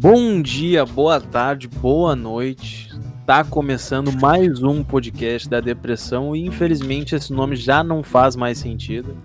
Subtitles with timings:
[0.00, 2.88] Bom dia, boa tarde, boa noite.
[3.26, 8.58] Tá começando mais um podcast da depressão e infelizmente esse nome já não faz mais
[8.58, 9.16] sentido.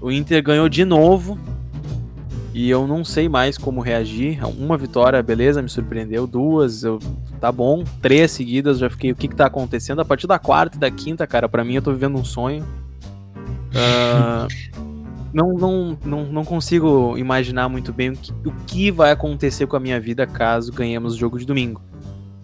[0.00, 1.38] O Inter ganhou de novo
[2.54, 4.40] e eu não sei mais como reagir.
[4.56, 6.26] Uma vitória, beleza, me surpreendeu.
[6.26, 6.98] Duas, eu
[7.38, 7.84] tá bom.
[8.00, 9.12] Três seguidas, já fiquei.
[9.12, 10.00] O que que tá acontecendo?
[10.00, 12.64] A partir da quarta e da quinta, cara, para mim eu tô vivendo um sonho.
[13.74, 14.48] Uh,
[15.34, 19.76] não, não, não, não consigo imaginar muito bem o que, o que vai acontecer com
[19.76, 21.82] a minha vida caso ganhemos o jogo de domingo.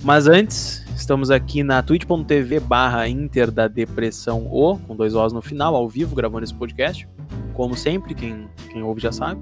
[0.02, 5.40] Mas antes, estamos aqui na twitch.tv barra Inter da Depressão O, com dois Os no
[5.40, 7.06] final, ao vivo, gravando esse podcast.
[7.52, 9.40] Como sempre, quem, quem ouve já sabe.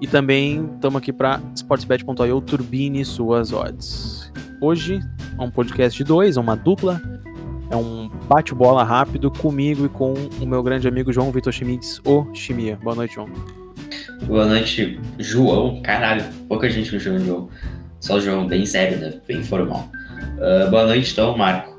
[0.00, 4.32] E também estamos aqui para sportsbet.io turbine suas odds.
[4.60, 4.98] Hoje
[5.38, 7.00] é um podcast de dois, é uma dupla.
[7.70, 12.26] É um bate-bola rápido comigo e com o meu grande amigo João Vitor Schmitz, o
[12.32, 12.78] Chimia.
[12.82, 13.28] Boa noite, João.
[14.26, 15.82] Boa noite, João.
[15.82, 17.48] Caralho, pouca gente me chama de João.
[18.00, 19.20] Só o João, bem sério, né?
[19.26, 19.90] Bem formal.
[20.36, 21.76] Uh, boa noite, então, Marco.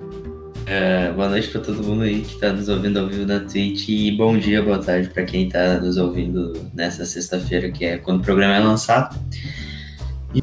[0.67, 3.87] Uh, boa noite para todo mundo aí que está nos ouvindo ao vivo na Twitch
[3.87, 8.19] e bom dia, boa tarde para quem está nos ouvindo nessa sexta-feira, que é quando
[8.19, 9.17] o programa é lançado.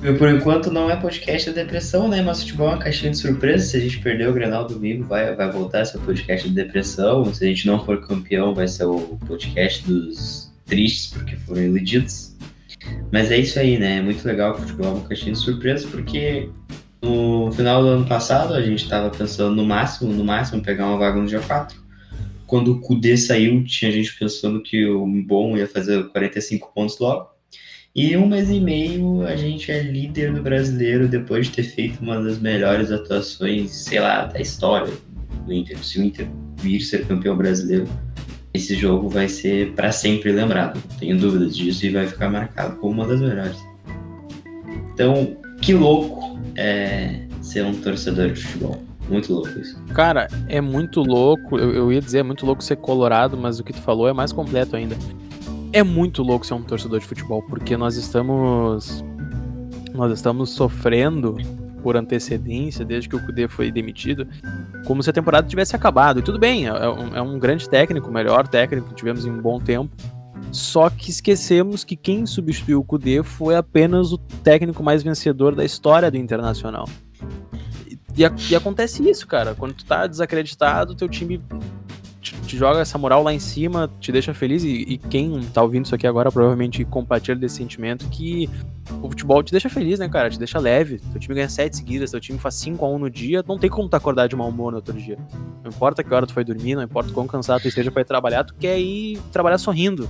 [0.03, 2.21] E por enquanto não é podcast da depressão, né?
[2.21, 3.65] Mas futebol é uma caixinha de surpresa.
[3.65, 7.33] Se a gente perder o Grenal domingo, vai, vai voltar o podcast da depressão.
[7.33, 12.35] Se a gente não for campeão, vai ser o podcast dos tristes, porque foram iludidos.
[13.13, 13.99] Mas é isso aí, né?
[13.99, 16.51] É muito legal o futebol é uma caixinha de surpresa, porque
[17.01, 20.99] no final do ano passado a gente estava pensando no máximo, no máximo, pegar uma
[20.99, 21.79] vaga no dia 4.
[22.49, 27.34] Quando o Kudê saiu, tinha gente pensando que o bom ia fazer 45 pontos logo.
[27.95, 32.03] E um mês e meio a gente é líder do brasileiro depois de ter feito
[32.03, 34.93] uma das melhores atuações, sei lá, da história
[35.47, 35.79] do Inter.
[35.79, 37.87] Se o Inter vir ser campeão brasileiro,
[38.53, 40.83] esse jogo vai ser para sempre lembrado.
[40.91, 43.65] Não tenho dúvidas disso e vai ficar marcado como uma das melhores.
[44.93, 48.83] Então, que louco é ser um torcedor de futebol.
[49.09, 49.81] Muito louco isso.
[49.95, 51.57] Cara, é muito louco.
[51.57, 54.13] Eu, eu ia dizer, é muito louco ser colorado, mas o que tu falou é
[54.13, 54.97] mais completo ainda
[55.75, 59.05] é muito louco ser um torcedor de futebol, porque nós estamos
[59.93, 61.37] nós estamos sofrendo
[61.83, 64.27] por antecedência desde que o Kudê foi demitido,
[64.87, 66.21] como se a temporada tivesse acabado.
[66.21, 69.31] E tudo bem, é, é um, é grande técnico, o melhor técnico que tivemos em
[69.31, 69.91] um bom tempo.
[70.53, 75.65] Só que esquecemos que quem substituiu o Kudê foi apenas o técnico mais vencedor da
[75.65, 76.89] história do Internacional.
[78.17, 79.55] E, e acontece isso, cara.
[79.57, 81.43] Quando tu tá desacreditado, teu time
[82.33, 84.65] te joga essa moral lá em cima, te deixa feliz.
[84.65, 88.49] E, e, quem tá ouvindo isso aqui agora provavelmente compartilha desse sentimento que
[89.03, 90.31] o futebol te deixa feliz, né, cara?
[90.31, 91.01] Te deixa leve.
[91.13, 93.69] Teu time ganha sete seguidas, teu time faz 5 a 1 no dia, não tem
[93.69, 95.19] como tu acordar de mau humor no outro dia.
[95.63, 98.07] Não importa que hora tu foi dormir, não importa quão cansado tu esteja pra ir
[98.07, 100.09] trabalhar, tu quer ir trabalhar sorrindo.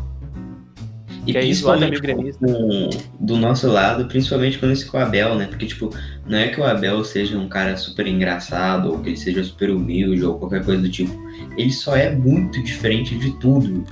[1.26, 5.34] E que principalmente é isso, com, do nosso lado, principalmente quando esse com o Abel,
[5.36, 5.46] né?
[5.46, 5.90] Porque, tipo,
[6.28, 9.70] não é que o Abel seja um cara super engraçado, ou que ele seja super
[9.70, 11.12] humilde, ou qualquer coisa do tipo.
[11.56, 13.84] Ele só é muito diferente de tudo.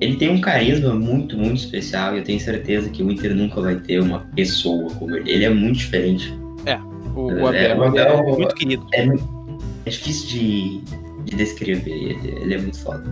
[0.00, 3.60] Ele tem um carisma muito, muito especial, e eu tenho certeza que o Inter nunca
[3.60, 5.30] vai ter uma pessoa como ele.
[5.30, 6.34] Ele é muito diferente.
[6.66, 6.76] É,
[7.14, 8.84] o, o Abel, é, o Abel é muito querido.
[8.92, 9.06] É,
[9.86, 10.80] é difícil de,
[11.26, 13.04] de descrever, ele, ele é muito foda.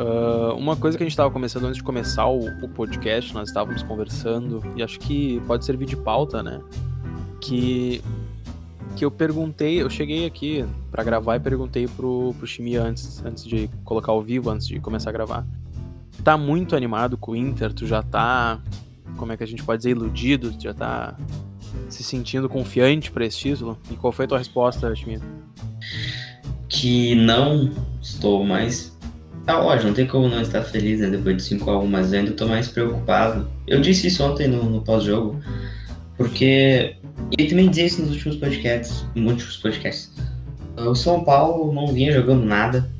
[0.00, 3.48] Uh, uma coisa que a gente estava começando antes de começar o, o, podcast, nós
[3.48, 6.58] estávamos conversando, e acho que pode servir de pauta, né?
[7.38, 8.02] Que,
[8.96, 13.44] que eu perguntei, eu cheguei aqui para gravar e perguntei pro, pro Chimi antes, antes
[13.44, 15.46] de colocar ao vivo, antes de começar a gravar.
[16.24, 17.70] Tá muito animado com o Inter?
[17.70, 18.58] Tu já tá,
[19.18, 20.50] como é que a gente pode dizer, iludido?
[20.52, 21.14] Tu já tá
[21.90, 23.76] se sentindo confiante para esse título?
[23.90, 25.20] E qual foi a tua resposta, Chimi?
[26.70, 28.98] Que não estou mais
[29.46, 32.46] Tá ótimo, não tem como não estar feliz né, depois de 5x1, mas ainda tô
[32.46, 33.50] mais preocupado.
[33.66, 35.40] Eu disse isso ontem no, no pós-jogo,
[36.16, 36.96] porque.
[37.38, 39.04] E também dizia isso nos últimos podcasts.
[39.14, 40.12] Nos últimos podcasts.
[40.76, 42.90] O São Paulo não vinha jogando nada.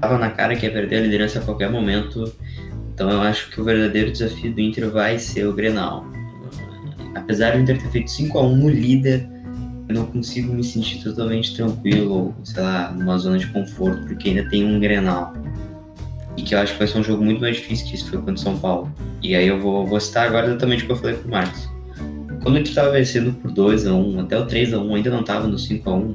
[0.00, 2.32] Tava na cara que ia perder a liderança a qualquer momento.
[2.94, 6.04] Então eu acho que o verdadeiro desafio do Inter vai ser o Grenal.
[7.14, 9.28] Apesar do Inter ter feito 5x1 no líder,
[9.90, 14.48] eu não consigo me sentir totalmente tranquilo, sei lá, numa zona de conforto, porque ainda
[14.48, 15.34] tem um Grenal.
[16.36, 18.18] E que eu acho que vai ser um jogo muito mais difícil que isso foi
[18.18, 18.92] contra o São Paulo.
[19.20, 21.68] E aí eu vou, vou citar agora exatamente o que eu falei pro Marcos.
[22.42, 26.14] Quando a gente estava vencendo por 2x1, até o 3x1, ainda não tava no 5x1,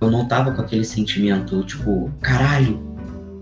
[0.00, 2.78] eu não tava com aquele sentimento, tipo, caralho,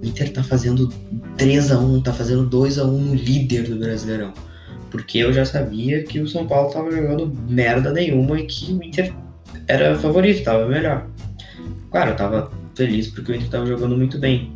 [0.00, 0.88] o Inter tá fazendo
[1.36, 4.32] 3x1, tá fazendo 2x1 no líder do Brasileirão.
[4.90, 8.82] Porque eu já sabia que o São Paulo tava jogando merda nenhuma e que o
[8.82, 9.12] Inter
[9.68, 11.06] era favorito, tava melhor.
[11.90, 14.52] Claro, eu tava feliz porque o Inter tava jogando muito bem.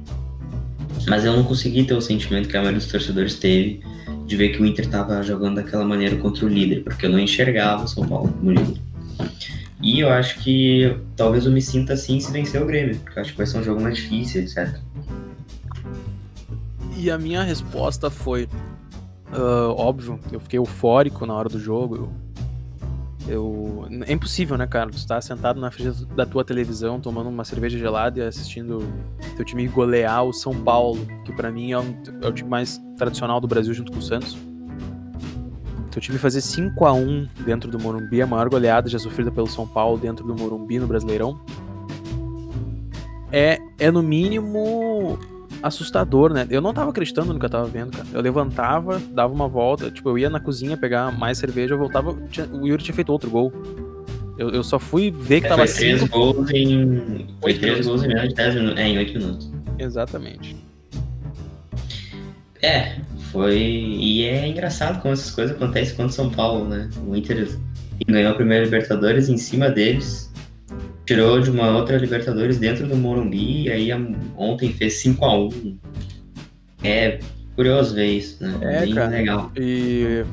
[1.06, 3.81] Mas eu não consegui ter o sentimento que a maioria dos torcedores teve,
[4.26, 7.19] de ver que o Inter tava jogando daquela maneira contra o líder, porque eu não
[7.19, 8.81] enxergava o São Paulo como líder.
[9.82, 13.23] E eu acho que talvez eu me sinta assim se vencer o Grêmio, porque eu
[13.23, 14.76] acho que vai ser um jogo mais difícil, etc.
[16.97, 18.49] E a minha resposta foi:
[19.32, 21.97] uh, óbvio, eu fiquei eufórico na hora do jogo.
[21.97, 22.25] Eu,
[23.28, 24.90] eu, é impossível, né, cara?
[24.90, 28.87] Tu tá sentado na frente da tua televisão, tomando uma cerveja gelada e assistindo
[29.37, 32.81] teu time golear o São Paulo, que para mim é, um, é o time mais
[32.96, 34.37] tradicional do Brasil junto com o Santos
[35.96, 39.46] o time fazer 5 a 1 dentro do Morumbi, a maior goleada já sofrida pelo
[39.46, 41.40] São Paulo dentro do Morumbi no Brasileirão,
[43.32, 45.19] é, é no mínimo
[45.67, 46.47] assustador, né?
[46.51, 48.07] Eu não tava acreditando no que eu tava vendo, cara.
[48.13, 52.17] Eu levantava, dava uma volta, tipo, eu ia na cozinha pegar mais cerveja, eu voltava,
[52.31, 53.53] tinha, o Yuri tinha feito outro gol.
[54.39, 56.19] Eu, eu só fui ver que é, tava foi três cinco...
[56.19, 57.27] gols em.
[57.41, 58.79] Foi três gols em menos de 10 minutos.
[58.79, 59.53] É, em 8 minutos.
[59.79, 60.57] Exatamente.
[62.62, 62.97] É,
[63.33, 63.59] foi.
[63.59, 66.91] E é engraçado como essas coisas acontecem contra o São Paulo, né?
[67.07, 67.49] O Inter
[68.07, 70.25] ganhou a primeira Libertadores em cima deles,
[71.06, 73.91] tirou de uma outra Libertadores dentro do Morumbi, e aí
[74.37, 75.79] ontem fez 5 a 1
[76.82, 77.20] É
[77.55, 78.58] curioso ver isso, né?
[78.61, 79.08] É, Bem cara.
[79.08, 79.53] legal.
[79.56, 80.25] E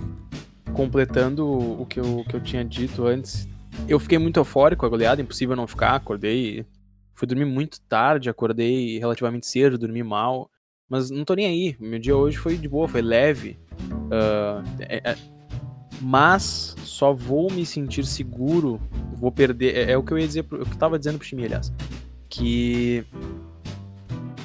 [0.74, 3.48] completando o que eu, que eu tinha dito antes,
[3.88, 6.66] eu fiquei muito eufórico com a goleada, impossível não ficar, acordei.
[7.14, 10.50] Fui dormir muito tarde, acordei relativamente cedo, dormi mal.
[10.90, 11.76] Mas não tô nem aí.
[11.80, 13.58] Meu dia hoje foi de boa, foi leve.
[13.90, 15.16] Uh, é, é,
[16.04, 18.80] mas só vou me sentir seguro,
[19.16, 19.76] vou perder.
[19.76, 21.72] É, é, o que eu ia dizer, o que eu tava dizendo pro time, aliás.
[22.30, 23.06] Que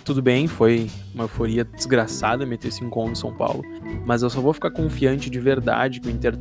[0.05, 3.63] tudo bem, foi uma euforia desgraçada meter 5 1 no São Paulo,
[4.07, 6.35] mas eu só vou ficar confiante de verdade que o Inter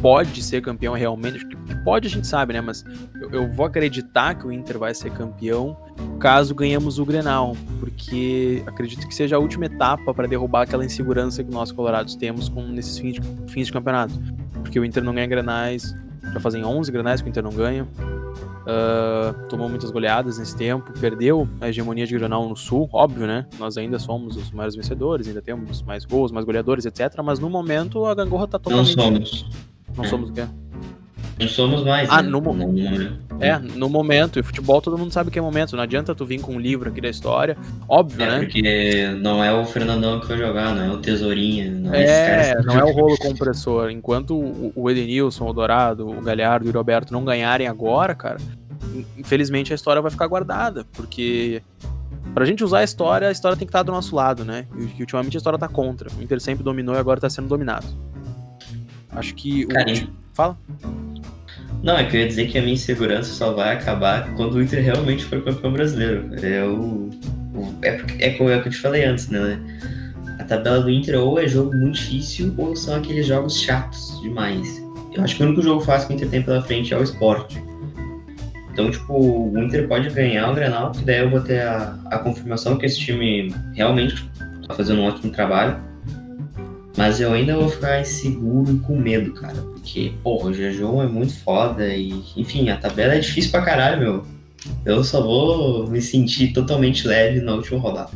[0.00, 1.46] pode ser campeão realmente.
[1.84, 2.60] Pode a gente sabe, né?
[2.60, 2.84] Mas
[3.20, 5.76] eu, eu, vou acreditar que o Inter vai ser campeão
[6.18, 11.42] caso ganhemos o Grenal, porque acredito que seja a última etapa para derrubar aquela insegurança
[11.42, 13.20] que nós colorados temos com nesses fins de,
[13.50, 14.14] fins de campeonato.
[14.62, 15.94] Porque o Inter não ganha Grenais,
[16.32, 17.86] já fazem 11 Grenais que o Inter não ganha.
[18.60, 23.46] Uh, tomou muitas goleadas nesse tempo, perdeu a hegemonia de Granal no Sul, óbvio, né?
[23.58, 27.20] Nós ainda somos os maiores vencedores, ainda temos mais gols, mais goleadores, etc.
[27.24, 28.96] Mas no momento a Gangorra tá totalmente.
[28.96, 29.46] Não somos.
[29.96, 30.46] Não somos o quê?
[31.40, 32.08] Não somos mais.
[32.10, 32.28] Ah, né?
[32.28, 33.18] no, momento.
[33.40, 34.38] É, no momento.
[34.38, 35.74] E futebol todo mundo sabe que é momento.
[35.74, 37.56] Não adianta tu vir com um livro aqui da história.
[37.88, 38.38] Óbvio, é, né?
[38.40, 41.70] Porque não é o Fernandão que vai jogar, não é o Tesourinha.
[41.70, 43.90] Não é, é não é o rolo compressor.
[43.90, 44.36] Enquanto
[44.74, 48.38] o Edenilson, o Dourado, o Galhardo e o Roberto não ganharem agora, cara,
[49.16, 50.84] infelizmente a história vai ficar guardada.
[50.92, 51.62] Porque
[52.34, 54.66] Pra gente usar a história, a história tem que estar do nosso lado, né?
[54.76, 56.08] E ultimamente a história tá contra.
[56.16, 57.86] O Inter sempre dominou e agora tá sendo dominado.
[59.10, 59.64] Acho que.
[59.64, 59.68] O...
[60.32, 60.56] Fala.
[61.82, 64.62] Não, é que eu ia dizer que a minha insegurança só vai acabar quando o
[64.62, 66.30] Inter realmente for campeão brasileiro.
[66.42, 67.08] É o.
[67.82, 69.58] é, é como é o que eu te falei antes, né?
[70.38, 74.82] A tabela do Inter ou é jogo muito difícil ou são aqueles jogos chatos demais.
[75.14, 77.02] Eu acho que o único jogo fácil que o Inter tem pela frente é o
[77.02, 77.62] esporte.
[78.72, 82.18] Então, tipo, o Inter pode ganhar o Grenal, que daí eu vou ter a, a
[82.18, 84.30] confirmação que esse time realmente
[84.66, 85.76] tá fazendo um ótimo trabalho.
[87.00, 89.54] Mas eu ainda vou ficar inseguro e com medo, cara.
[89.54, 93.98] Porque, porra, o jejum é muito foda e, enfim, a tabela é difícil pra caralho,
[93.98, 94.24] meu.
[94.84, 98.10] Eu só vou me sentir totalmente leve na última rodada.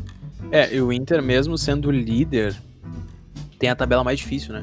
[0.52, 2.54] É, e o Inter, mesmo sendo líder,
[3.58, 4.62] tem a tabela mais difícil, né?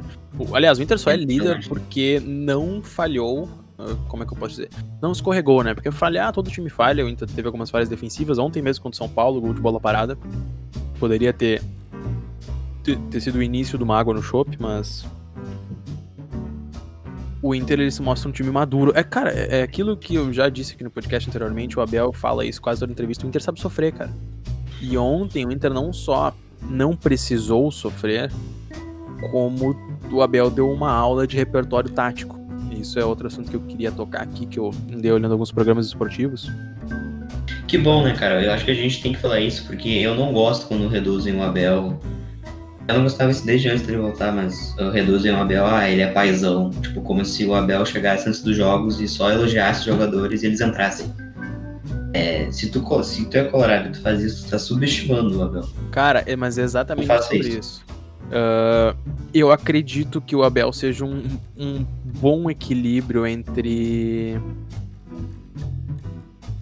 [0.53, 3.49] Aliás, o Inter só é líder porque não falhou.
[3.79, 4.69] Ah, como é que eu posso dizer?
[5.01, 5.73] Não escorregou, né?
[5.73, 7.03] Porque falhar, todo time falha.
[7.03, 8.37] O Inter teve algumas falhas defensivas.
[8.37, 10.15] Ontem mesmo contra o São Paulo, gol de bola parada.
[10.99, 11.59] Poderia ter
[12.83, 15.05] ter sido o início do Mágoa no Chopp, mas
[17.41, 18.91] o Inter ele se mostra um time maduro.
[18.95, 22.13] É, cara, é, é aquilo que eu já disse aqui no podcast anteriormente, o Abel
[22.13, 24.11] fala isso quase toda entrevista, o Inter sabe sofrer, cara.
[24.81, 26.33] E ontem o Inter não só
[26.69, 28.31] não precisou sofrer,
[29.31, 29.75] como
[30.11, 32.39] o Abel deu uma aula de repertório tático.
[32.71, 35.85] Isso é outro assunto que eu queria tocar aqui, que eu andei olhando alguns programas
[35.85, 36.49] esportivos.
[37.67, 38.43] Que bom, né, cara?
[38.43, 41.35] Eu acho que a gente tem que falar isso, porque eu não gosto quando reduzem
[41.35, 41.99] o Abel
[42.87, 46.11] eu não gostava isso desde antes dele voltar, mas reduzem o Abel, ah, ele é
[46.11, 46.69] paizão.
[46.69, 50.47] Tipo, como se o Abel chegasse antes dos jogos e só elogiasse os jogadores e
[50.47, 51.13] eles entrassem.
[52.13, 55.43] É, se, tu, se tu é colorado e tu faz isso, tu tá subestimando o
[55.43, 55.69] Abel.
[55.91, 57.59] Cara, é, mas é exatamente sobre isso.
[57.59, 57.85] isso.
[58.31, 58.97] Uh,
[59.33, 61.23] eu acredito que o Abel seja um,
[61.57, 64.39] um bom equilíbrio entre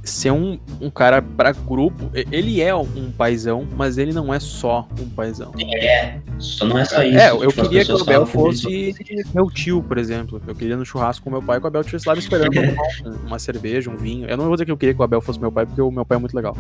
[0.09, 2.09] ser um, um cara para grupo.
[2.13, 5.53] Ele é um paizão, mas ele não é só um paizão.
[5.59, 7.17] É, só não é só isso.
[7.17, 8.95] É, eu tipo, queria que o Abel fosse
[9.33, 10.41] meu tio, por exemplo.
[10.47, 12.51] Eu queria no churrasco com meu pai que o Abel estivesse lá me esperando
[13.05, 14.27] uma, uma cerveja, um vinho.
[14.27, 15.91] Eu não vou dizer que eu queria que o Abel fosse meu pai, porque o
[15.91, 16.57] meu pai é muito legal.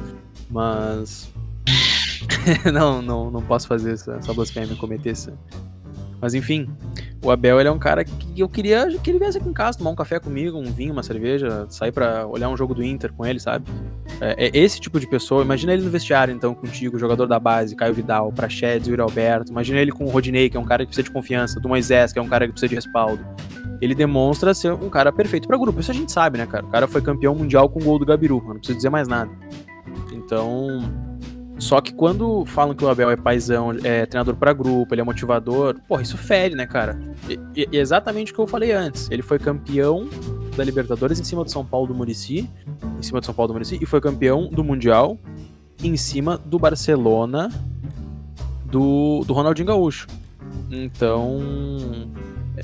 [0.49, 1.31] Mas.
[2.71, 5.33] não, não, não posso fazer essa, essa blasfêmia, cometer essa,
[6.21, 6.69] Mas enfim,
[7.23, 9.77] o Abel ele é um cara que eu queria que ele viesse aqui em casa
[9.77, 13.11] tomar um café comigo, um vinho, uma cerveja, sair para olhar um jogo do Inter
[13.13, 13.65] com ele, sabe?
[14.21, 15.43] É, é, esse tipo de pessoa.
[15.43, 19.51] Imagina ele no vestiário, então, contigo, jogador da base, Caio Vidal, Prachedes, Yuri Alberto.
[19.51, 22.11] Imagina ele com o Rodinei, que é um cara que precisa de confiança, do Moisés,
[22.13, 23.25] que é um cara que precisa de respaldo.
[23.81, 25.79] Ele demonstra ser um cara perfeito para grupo.
[25.79, 26.65] Isso a gente sabe, né, cara?
[26.65, 29.31] O cara foi campeão mundial com o gol do Gabiru, não preciso dizer mais nada.
[30.11, 30.81] Então,
[31.59, 35.03] só que quando falam que o Abel é paizão, é treinador para grupo, ele é
[35.03, 36.97] motivador, porra, isso fere, né, cara?
[37.29, 39.11] E, e, exatamente o que eu falei antes.
[39.11, 40.07] Ele foi campeão
[40.55, 42.49] da Libertadores em cima do São Paulo do Murici,
[42.97, 45.17] em cima do São Paulo do Murici, e foi campeão do Mundial
[45.83, 47.49] em cima do Barcelona
[48.65, 50.07] do, do Ronaldinho Gaúcho.
[50.71, 51.39] Então,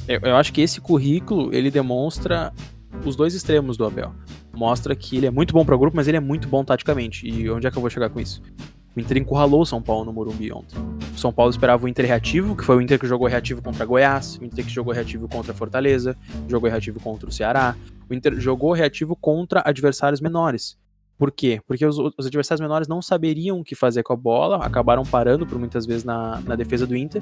[0.08, 2.54] eu, eu acho que esse currículo ele demonstra
[3.06, 4.14] os dois extremos do Abel.
[4.54, 7.28] Mostra que ele é muito bom para grupo, mas ele é muito bom taticamente.
[7.28, 8.42] E onde é que eu vou chegar com isso?
[8.96, 10.78] O Inter encurralou o São Paulo no Morumbi ontem.
[11.14, 13.86] O São Paulo esperava o Inter reativo, que foi o Inter que jogou reativo contra
[13.86, 16.16] Goiás, o Inter que jogou reativo contra Fortaleza,
[16.48, 17.76] jogou reativo contra o Ceará.
[18.10, 20.78] O Inter jogou reativo contra adversários menores.
[21.18, 21.62] Por quê?
[21.66, 25.46] Porque os, os, adversários menores não saberiam o que fazer com a bola, acabaram parando
[25.46, 27.22] por muitas vezes na, na defesa do Inter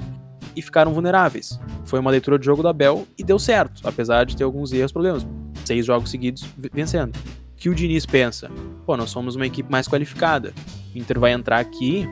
[0.56, 1.60] e ficaram vulneráveis.
[1.84, 4.90] Foi uma leitura de jogo do Abel e deu certo, apesar de ter alguns erros,
[4.90, 5.26] problemas.
[5.64, 7.16] Seis jogos seguidos vencendo
[7.64, 8.50] que o Diniz pensa?
[8.84, 10.52] Pô, nós somos uma equipe mais qualificada.
[10.94, 12.08] O Inter vai entrar aqui,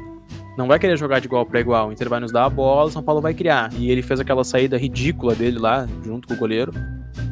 [0.56, 1.88] não vai querer jogar de igual para igual.
[1.88, 3.72] O Inter vai nos dar a bola, o São Paulo vai criar.
[3.74, 6.72] E ele fez aquela saída ridícula dele lá, junto com o goleiro.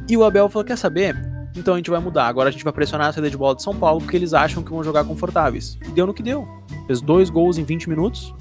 [0.08, 1.16] E o Abel falou: quer saber?
[1.56, 2.26] Então a gente vai mudar.
[2.26, 4.62] Agora a gente vai pressionar a saída de bola de São Paulo porque eles acham
[4.62, 5.78] que vão jogar confortáveis.
[5.86, 6.46] E deu no que deu.
[6.86, 8.34] Fez dois gols em 20 minutos.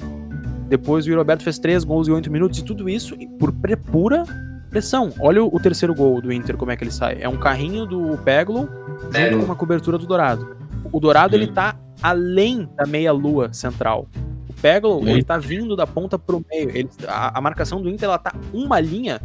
[0.68, 2.60] Depois o Roberto fez três gols em 8 minutos.
[2.60, 3.52] E tudo isso por
[3.92, 4.24] pura
[4.70, 5.12] pressão.
[5.20, 7.18] Olha o terceiro gol do Inter, como é que ele sai.
[7.20, 8.70] É um carrinho do Peglo
[9.12, 10.56] junto com uma cobertura do Dourado.
[10.92, 11.40] O Dourado, hum.
[11.40, 14.08] ele tá além da meia-lua central.
[14.48, 16.70] O Peglo, ele tá vindo da ponta pro meio.
[16.70, 19.22] Ele, a, a, marcação do Inter, ela tá uma linha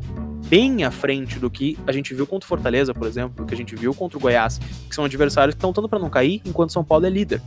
[0.48, 3.54] bem à frente do que a gente viu contra o Fortaleza, por exemplo, do que
[3.54, 6.42] a gente viu contra o Goiás, que são adversários que estão lutando para não cair,
[6.44, 7.40] enquanto São Paulo é líder.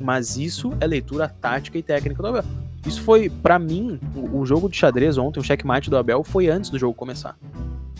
[0.00, 2.44] Mas isso é leitura tática e técnica do Abel.
[2.86, 6.48] Isso foi, para mim, o, o, jogo de xadrez ontem, o checkmate do Abel, foi
[6.48, 7.36] antes do jogo começar.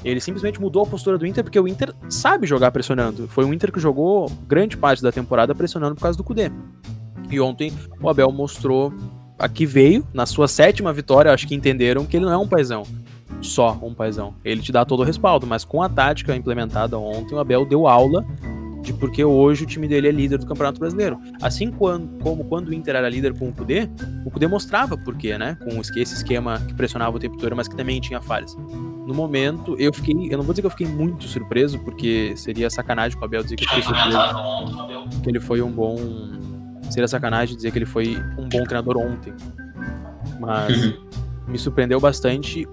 [0.04, 3.26] Ele simplesmente mudou a postura do Inter porque o Inter sabe jogar pressionando.
[3.26, 6.50] Foi um Inter que jogou grande parte da temporada pressionando por causa do Kudê.
[7.30, 8.92] E ontem o Abel mostrou
[9.38, 12.46] a que veio, na sua sétima vitória, acho que entenderam que ele não é um
[12.46, 12.84] paizão.
[13.40, 14.34] Só um paizão.
[14.44, 17.86] Ele te dá todo o respaldo, mas com a tática implementada ontem, o Abel deu
[17.86, 18.24] aula
[18.84, 21.18] de porque hoje o time dele é líder do Campeonato Brasileiro.
[21.40, 23.88] Assim quando, como quando o Inter era líder com o Kudê,
[24.24, 25.56] o Kudê mostrava por quê, né?
[25.64, 28.54] Com esse esquema que pressionava o tempo todo, mas que também tinha falhas.
[28.54, 30.14] No momento, eu fiquei.
[30.30, 33.42] Eu não vou dizer que eu fiquei muito surpreso, porque seria sacanagem com o Abel
[33.42, 35.22] dizer que eu fiquei surpreso.
[35.22, 35.96] Que ele foi um bom.
[36.90, 39.32] Seria sacanagem dizer que ele foi um bom treinador ontem.
[40.38, 41.06] Mas uhum.
[41.48, 42.68] me surpreendeu bastante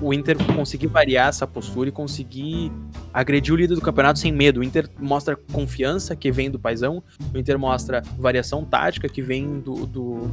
[0.00, 2.72] o Inter conseguir variar essa postura e conseguir
[3.12, 4.60] agredir o líder do campeonato sem medo.
[4.60, 7.02] O Inter mostra confiança que vem do paizão,
[7.34, 10.30] o Inter mostra variação tática que vem do, do,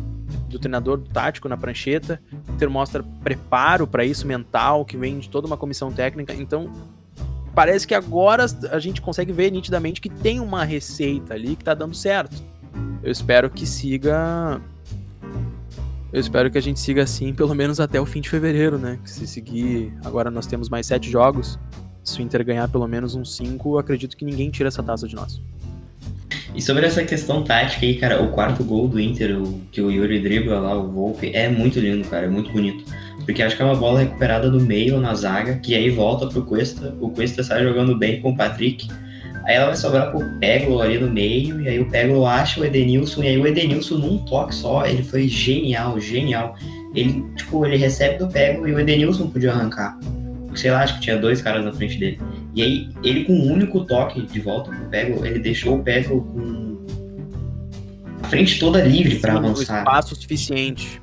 [0.50, 5.20] do treinador do tático na prancheta, o Inter mostra preparo para isso mental que vem
[5.20, 6.34] de toda uma comissão técnica.
[6.34, 6.72] Então,
[7.54, 11.74] parece que agora a gente consegue ver nitidamente que tem uma receita ali que tá
[11.74, 12.42] dando certo.
[13.04, 14.62] Eu espero que siga
[16.12, 19.00] eu espero que a gente siga assim pelo menos até o fim de fevereiro, né?
[19.04, 21.60] Que se seguir, agora nós temos mais sete jogos.
[22.04, 25.16] Se o Inter ganhar pelo menos uns cinco, acredito que ninguém tira essa taça de
[25.16, 25.42] nós.
[26.56, 29.92] E sobre essa questão tática aí, cara, o quarto gol do Inter, o, que o
[29.92, 32.84] Yuri dribla lá, o Volpe, é muito lindo, cara, é muito bonito.
[33.26, 36.44] Porque acho que é uma bola recuperada do meio na zaga, que aí volta pro
[36.44, 38.88] Cuesta, o Cuesta sai jogando bem com o Patrick,
[39.48, 42.66] Aí ela vai sobrar pro Peglo ali no meio, e aí o Peglo acha o
[42.66, 46.54] Edenilson, e aí o Edenilson num toque só, ele foi genial, genial.
[46.94, 49.98] Ele, tipo, ele recebe do Peglo e o Edenilson podia arrancar.
[50.54, 52.20] Sei lá, acho que tinha dois caras na frente dele.
[52.54, 56.26] E aí, ele com um único toque de volta pro Peglo, ele deixou o Peglo
[56.26, 56.86] com
[58.24, 59.80] a frente toda livre para avançar.
[59.80, 61.02] espaço suficiente.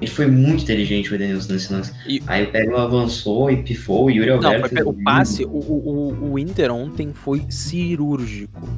[0.00, 1.92] Ele foi muito inteligente o Edenilson nesse lance.
[2.06, 2.22] E...
[2.26, 4.74] Aí o Peglo avançou e pifou, o Yuri Alberto...
[4.74, 8.68] Não, foi, o passe, o, o, o Inter ontem foi cirúrgico.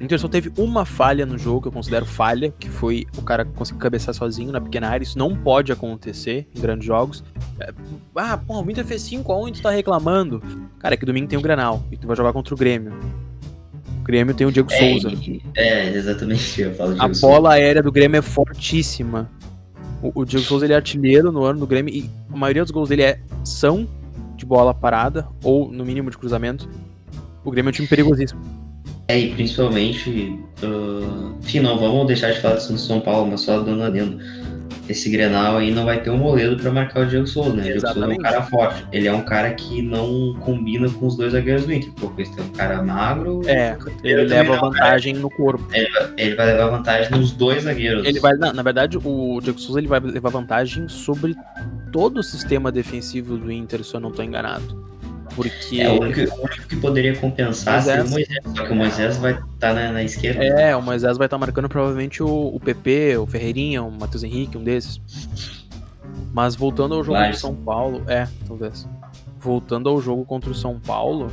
[0.00, 3.22] O Inter só teve uma falha no jogo, que eu considero falha, que foi o
[3.22, 5.02] cara conseguir cabeçar sozinho na pequena área.
[5.02, 7.24] Isso não pode acontecer em grandes jogos.
[7.58, 7.72] É,
[8.14, 10.40] ah, pô, o Inter fez 5x1 e tu tá reclamando.
[10.78, 12.92] Cara, é que domingo tem o Granal e tu vai jogar contra o Grêmio.
[14.00, 15.12] O Grêmio tem o Diego é, Souza.
[15.56, 16.62] É, exatamente.
[16.62, 19.28] Eu falo a bola aérea do Grêmio é fortíssima.
[20.02, 22.88] O, Diego Souza ele é artilheiro no ano do Grêmio e a maioria dos gols
[22.88, 23.88] dele é, são
[24.36, 26.68] de bola parada ou no mínimo de cruzamento.
[27.44, 28.40] O Grêmio é um time perigosíssimo.
[29.08, 33.58] É, e principalmente, uh, enfim, não vamos deixar de falar no São Paulo, mas só
[33.60, 34.18] dando adendo.
[34.88, 37.62] Esse Grenal aí não vai ter um moledo para marcar o Diego Souza, né?
[37.62, 38.86] O Diego Souza é um cara forte.
[38.92, 41.92] Ele é um cara que não combina com os dois zagueiros do Inter.
[41.92, 43.42] Porque tem um cara magro.
[43.46, 45.64] É, ele leva vantagem no corpo.
[45.72, 48.06] Ele vai, ele vai, levar vantagem nos dois zagueiros.
[48.06, 51.34] Ele vai, na, na verdade, o Diego Souza ele vai levar vantagem sobre
[51.92, 54.88] todo o sistema defensivo do Inter, se eu não estou enganado.
[55.34, 55.80] Porque.
[55.80, 57.96] É o único, o único que poderia compensar Moisés.
[57.96, 58.38] seria o Moisés.
[58.56, 60.44] Só que o Moisés vai estar tá na, na, esquerda.
[60.44, 64.22] É, o Moisés vai estar tá marcando provavelmente o, o PP, o Ferreirinha, o Matheus
[64.22, 65.00] Henrique, um desses.
[66.32, 68.02] Mas voltando ao jogo do São Paulo.
[68.06, 68.88] É, talvez.
[69.38, 71.30] Voltando ao jogo contra o São Paulo.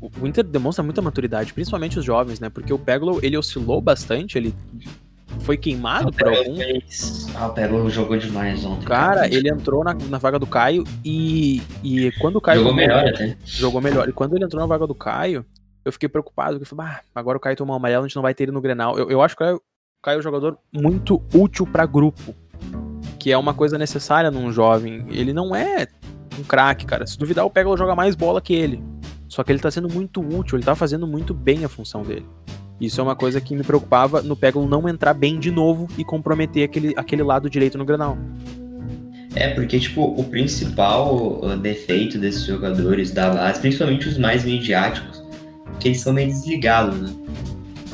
[0.00, 2.48] O Inter demonstra muita maturidade, principalmente os jovens, né?
[2.48, 4.54] Porque o Peglo, ele oscilou bastante, ele
[5.40, 6.56] foi queimado por algum.
[6.56, 7.28] Fez...
[7.34, 8.86] Ah, o Pego jogou demais ontem.
[8.86, 12.60] Cara, ele entrou na, na vaga do Caio e, e quando o Caio.
[12.60, 13.36] Jogou melhor até.
[13.44, 14.08] Jogou melhor.
[14.08, 15.44] E quando ele entrou na vaga do Caio,
[15.84, 16.58] eu fiquei preocupado.
[16.58, 18.52] Eu falei, ah, agora o Caio tomou um amarelo, a gente não vai ter ele
[18.52, 18.98] no Grenal.
[18.98, 22.34] Eu, eu acho que o Caio, o Caio é um jogador muito útil para grupo.
[23.18, 25.04] Que é uma coisa necessária num jovem.
[25.10, 25.86] Ele não é
[26.38, 27.06] um craque, cara.
[27.06, 28.82] Se duvidar, o Pego joga mais bola que ele.
[29.28, 32.26] Só que ele tá sendo muito útil, ele tá fazendo muito bem a função dele.
[32.80, 36.04] Isso é uma coisa que me preocupava no Peglo não entrar bem de novo e
[36.04, 38.16] comprometer aquele, aquele lado direito no Granal.
[39.34, 45.22] É, porque, tipo, o principal uh, defeito desses jogadores da base, principalmente os mais midiáticos,
[45.74, 47.12] é que eles são meio desligados, né?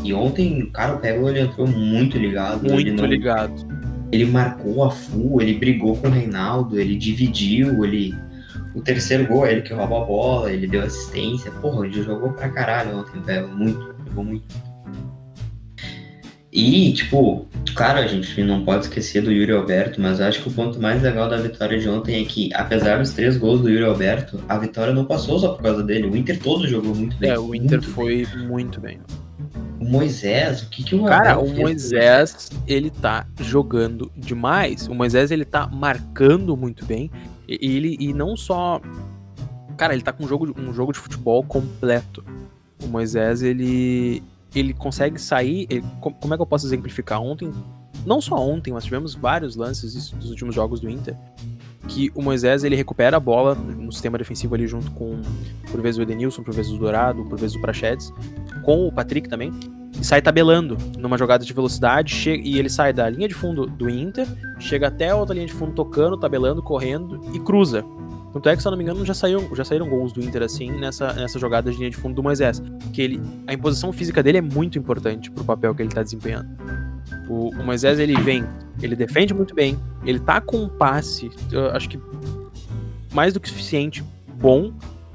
[0.02, 2.62] E ontem, cara, o Peglo ele entrou muito ligado.
[2.62, 3.06] Muito ele não...
[3.06, 3.66] ligado.
[4.12, 8.14] Ele marcou a full, ele brigou com o Reinaldo, ele dividiu, ele.
[8.74, 11.50] O terceiro gol é ele que rouba a bola, ele deu assistência.
[11.52, 13.48] Porra, ele jogou pra caralho ontem, Peglo.
[13.56, 14.73] Muito, jogou muito.
[16.54, 20.52] E, tipo, claro, a gente não pode esquecer do Yuri Alberto, mas acho que o
[20.52, 23.84] ponto mais legal da vitória de ontem é que, apesar dos três gols do Yuri
[23.84, 26.06] Alberto, a vitória não passou só por causa dele.
[26.06, 27.30] O Inter todo jogou muito bem.
[27.30, 28.46] É, o Inter foi bem.
[28.46, 29.00] muito bem.
[29.80, 34.86] O Moisés, o que que o Cara, o Moisés, ele tá jogando demais.
[34.86, 37.10] O Moisés, ele tá marcando muito bem.
[37.48, 38.80] E, ele, e não só...
[39.76, 42.24] Cara, ele tá com um jogo, um jogo de futebol completo.
[42.80, 44.22] O Moisés, ele,
[44.54, 45.66] ele consegue sair.
[45.68, 47.20] Ele, como é que eu posso exemplificar?
[47.20, 47.52] Ontem,
[48.06, 51.16] não só ontem, mas tivemos vários lances dos últimos jogos do Inter.
[51.88, 55.20] Que o Moisés ele recupera a bola no sistema defensivo ali junto com,
[55.70, 58.12] por vezes, o Edenilson, por vezes o Dourado, por vezes o Prachedes,
[58.62, 59.52] com o Patrick também,
[60.00, 63.90] e sai tabelando numa jogada de velocidade, e ele sai da linha de fundo do
[63.90, 64.26] Inter,
[64.58, 67.84] chega até a outra linha de fundo tocando, tabelando, correndo e cruza.
[68.34, 70.42] Tanto é que, se eu não me engano, já, saiu, já saíram gols do Inter
[70.42, 72.60] assim nessa, nessa jogada de linha de fundo do Moisés.
[72.92, 76.48] Que ele, a imposição física dele é muito importante pro papel que ele tá desempenhando.
[77.28, 78.44] O, o Moisés ele vem,
[78.82, 81.30] ele defende muito bem, ele tá com um passe,
[81.72, 81.98] acho que
[83.12, 84.02] mais do que suficiente
[84.36, 84.72] bom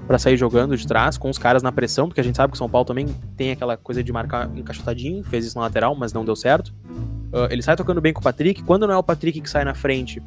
[0.08, 2.56] para sair jogando de trás com os caras na pressão, porque a gente sabe que
[2.56, 6.14] o São Paulo também tem aquela coisa de marcar encaixotadinho, fez isso na lateral, mas
[6.14, 6.74] não deu certo.
[7.32, 8.64] Uh, ele sai tocando bem com o Patrick.
[8.64, 10.20] Quando não é o Patrick que sai na frente,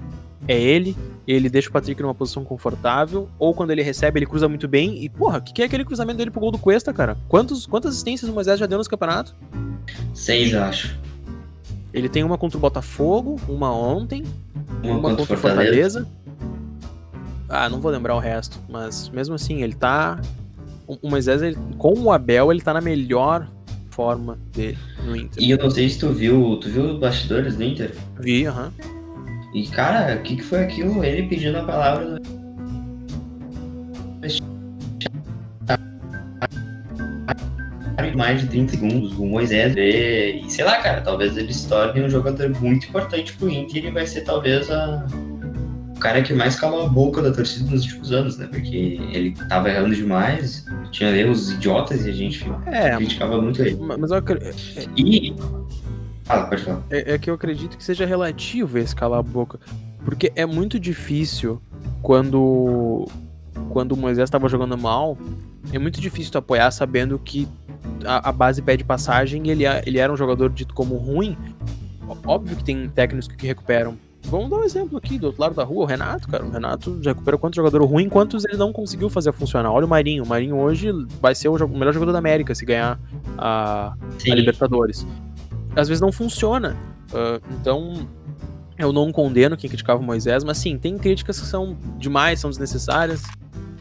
[0.46, 0.96] é ele.
[1.26, 3.28] Ele deixa o Patrick numa posição confortável.
[3.38, 5.02] Ou quando ele recebe, ele cruza muito bem.
[5.02, 7.16] E, porra, o que, que, é aquele cruzamento dele pro gol do Cuesta, cara?
[7.28, 9.34] Quantos, quantas assistências o Moisés já deu nesse campeonato?
[10.14, 10.98] Seis, eu acho.
[11.92, 14.24] Ele tem uma contra o Botafogo, uma ontem,
[14.82, 16.00] uma, uma contra o Fortaleza.
[16.00, 16.08] Fortaleza.
[17.48, 18.58] Ah, não vou lembrar o resto.
[18.68, 20.20] Mas mesmo assim, ele tá.
[20.86, 23.46] O Moisés, ele, com o Abel, ele tá na melhor
[23.90, 25.42] forma dele no Inter.
[25.42, 27.94] E eu não sei se tu viu, tu viu os bastidores do Inter?
[28.18, 28.72] Vi, aham.
[29.54, 31.04] E cara, o que, que foi aquilo?
[31.04, 32.18] Ele pedindo a palavra
[38.14, 42.02] mais de 30 segundos, o Moisés vê, e sei lá, cara, talvez ele se torne
[42.02, 45.06] um jogador muito importante pro Inter e vai ser talvez a,
[46.02, 48.48] cara que mais calou a boca da torcida nos últimos anos, né?
[48.50, 53.76] Porque ele tava errando demais, tinha erros idiotas e a gente é, criticava muito ele.
[53.76, 54.22] Mas eu.
[54.96, 55.34] E.
[56.24, 56.82] Pode falar.
[56.90, 59.58] É, é, que eu acredito que seja relativo esse calar a boca.
[60.04, 61.60] Porque é muito difícil
[62.02, 63.06] quando.
[63.68, 65.16] Quando o Moisés estava jogando mal,
[65.72, 67.48] é muito difícil tu apoiar sabendo que
[68.04, 71.36] a, a base pede passagem e ele, ele era um jogador dito como ruim.
[72.26, 75.64] Óbvio que tem técnicos que recuperam Vamos dar um exemplo aqui, do outro lado da
[75.64, 76.44] rua, o Renato, cara.
[76.44, 79.70] O Renato já recuperou quantos jogador ruim, quantos ele não conseguiu fazer funcionar.
[79.70, 80.22] Olha o Marinho.
[80.22, 82.98] O Marinho hoje vai ser o, melhor jogador da América se ganhar
[83.36, 85.06] a, a Libertadores.
[85.76, 86.76] Às vezes não funciona.
[87.10, 88.08] Uh, então,
[88.78, 92.50] eu não condeno quem criticava o Moisés, mas sim, tem críticas que são demais, são
[92.50, 93.22] desnecessárias.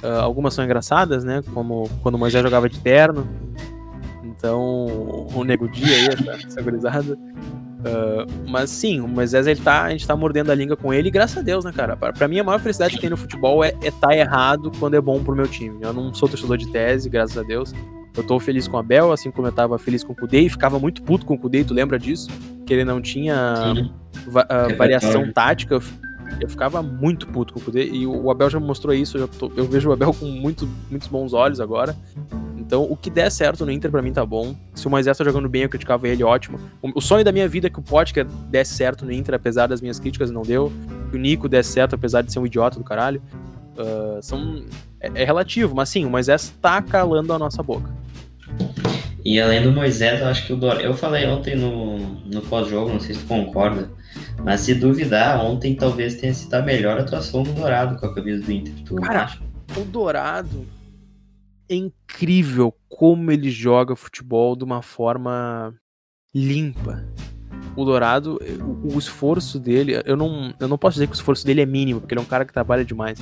[0.03, 1.43] Uh, algumas são engraçadas, né?
[1.53, 3.27] Como quando o Moisés jogava de terno.
[4.23, 4.87] Então,
[5.35, 6.07] o Nego Dia aí,
[6.45, 7.13] essa, gurizada.
[7.13, 11.07] Uh, mas sim, o Moisés ele tá, a gente tá mordendo a língua com ele,
[11.07, 11.95] e graças a Deus, né, cara?
[11.95, 15.01] Pra, mim, a maior felicidade que tem no futebol é estar tá errado quando é
[15.01, 15.77] bom pro meu time.
[15.81, 17.73] Eu não sou torcedor de tese, graças a Deus.
[18.15, 20.49] Eu tô feliz com o Abel, assim como eu tava feliz com o Kudê, e
[20.49, 22.29] ficava muito puto com o Kudê, tu lembra disso?
[22.65, 23.73] Que ele não tinha.
[24.27, 25.83] va uh, variação tática, eu,
[26.39, 27.93] eu, ficava muito puto com o poder.
[27.93, 31.07] E o Abel já mostrou isso, eu, tô, eu vejo o Abel com muito, muitos
[31.07, 31.95] bons olhos agora.
[32.57, 34.55] Então, o que der certo no Inter, pra mim, tá bom.
[34.73, 36.57] Se o Moisés tá jogando bem, eu criticava ele, ótimo.
[36.81, 39.81] O, sonho da minha vida é que o Potker desse certo no Inter, apesar das
[39.81, 40.71] minhas críticas, não deu.
[41.09, 43.21] Que o Nico desse certo, apesar de ser um idiota do caralho.
[43.77, 44.63] Uh, são,
[45.01, 47.89] é, é, relativo, mas sim, o Moisés tá calando a nossa boca.
[49.23, 50.81] E além do Moisés, eu acho que o Dor...
[50.81, 53.89] Eu falei ontem no, no pós-jogo, não sei se tu concorda,
[54.43, 58.43] mas se duvidar, ontem talvez tenha sido a melhor atuação do Dourado com a camisa
[58.43, 58.73] do Inter.
[58.83, 59.39] Tu Cara, acha?
[59.77, 60.65] o Dourado
[61.69, 65.73] é incrível como ele joga futebol de uma forma
[66.33, 67.05] limpa.
[67.75, 68.39] O Dourado,
[68.83, 72.01] o, esforço dele, eu não, eu não posso dizer que o esforço dele é mínimo,
[72.01, 73.19] porque ele é um cara que trabalha demais.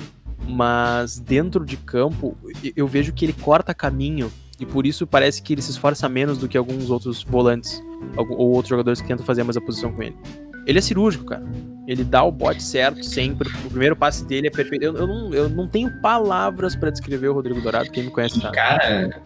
[0.47, 2.35] Mas dentro de campo,
[2.75, 6.37] eu vejo que ele corta caminho e por isso parece que ele se esforça menos
[6.37, 7.81] do que alguns outros volantes
[8.17, 10.15] ou outros jogadores que tentam fazer a mesma posição com ele.
[10.67, 11.43] Ele é cirúrgico, cara.
[11.87, 13.49] Ele dá o bote certo sempre.
[13.65, 14.83] O primeiro passe dele é perfeito.
[14.83, 17.89] Eu, eu, não, eu não tenho palavras para descrever o Rodrigo Dourado.
[17.89, 18.55] Quem me conhece sabe.
[18.55, 19.21] Cara,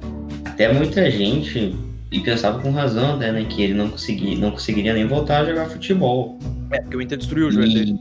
[0.46, 1.76] até muita gente
[2.12, 5.46] e pensava com razão, até, né, que ele não, consegui, não conseguiria nem voltar a
[5.46, 6.38] jogar futebol.
[6.72, 8.00] É, porque o Inter destruiu o joelho e, dele.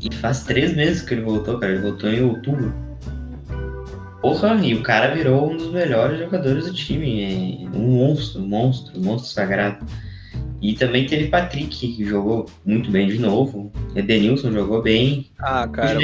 [0.00, 1.74] E faz três meses que ele voltou, cara.
[1.74, 2.74] Ele voltou em outubro.
[4.20, 7.64] Porra, e o cara virou um dos melhores jogadores do time.
[7.64, 9.84] É um monstro, um monstro, um monstro sagrado.
[10.60, 13.72] E também teve Patrick, que jogou muito bem de novo.
[13.96, 15.30] Edenilson jogou bem.
[15.38, 15.98] Ah, cara.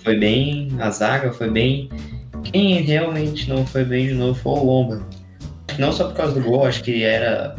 [0.00, 0.68] foi bem.
[0.78, 1.88] A zaga foi bem.
[2.44, 5.06] Quem realmente não foi bem de novo foi o Lomba.
[5.78, 7.56] Não só por causa do gol, acho que era.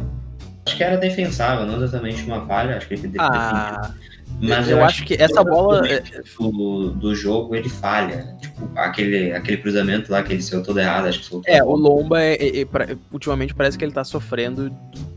[0.66, 3.92] Acho que era defensável, não exatamente uma falha, acho que ele ah,
[4.40, 5.86] Mas eu, eu acho, que, que essa bola.
[5.88, 6.02] É-
[6.38, 8.36] do, do jogo ele falha.
[8.40, 11.52] Tipo, aquele, aquele cruzamento lá que ele saiu todo errado, acho que soltou.
[11.52, 14.70] É, o Lomba, é, é, é, ultimamente parece que ele tá sofrendo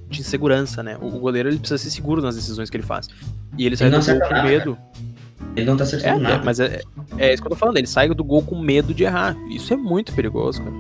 [0.09, 0.97] de segurança, né?
[1.01, 3.07] O goleiro ele precisa ser seguro nas decisões que ele faz.
[3.57, 4.77] E ele sai ele do gol com nada, medo.
[5.55, 6.43] Ele não tá acertando é, nada.
[6.43, 6.81] Mas é,
[7.17, 9.35] é, isso que eu tô falando, ele sai do gol com medo de errar.
[9.49, 10.75] Isso é muito perigoso, cara.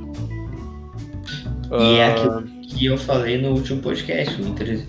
[1.71, 1.97] E uh...
[1.97, 4.41] é aquilo que eu falei no último podcast.
[4.41, 4.85] O Inter,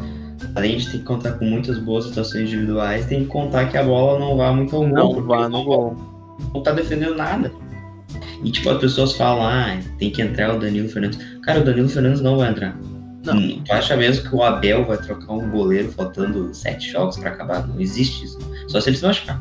[0.59, 3.85] além de ter que contar com muitas boas atuações individuais, tem que contar que a
[3.85, 4.91] bola não vá muito ao gol.
[4.91, 5.97] Não vá no gol.
[6.53, 7.53] Não tá defendendo nada.
[8.43, 11.19] E tipo, as pessoas falam, ah, tem que entrar o Danilo Fernandes.
[11.43, 12.77] Cara, o Danilo Fernandes não vai entrar.
[13.25, 13.37] Não.
[13.37, 17.31] Hum, tu acha mesmo que o Abel vai trocar um goleiro faltando sete jogos para
[17.31, 17.67] acabar?
[17.67, 18.39] Não existe isso.
[18.69, 19.41] Só se ele se machucar.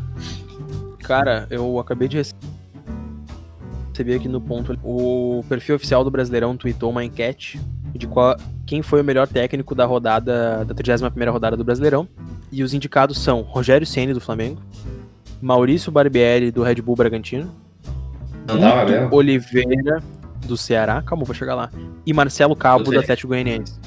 [1.00, 4.78] Cara, eu acabei de receber aqui no ponto.
[4.84, 7.60] O perfil oficial do Brasileirão tweetou uma enquete
[7.93, 12.08] de qual, quem foi o melhor técnico da rodada, da 31 rodada do Brasileirão.
[12.52, 14.62] E os indicados são Rogério Ceni do Flamengo,
[15.41, 17.54] Maurício Barbieri do Red Bull Bragantino,
[19.12, 20.02] Oliveira
[20.45, 21.69] do Ceará, calma, vou chegar lá,
[22.06, 23.78] e Marcelo Cabo do Atlético Goianiense.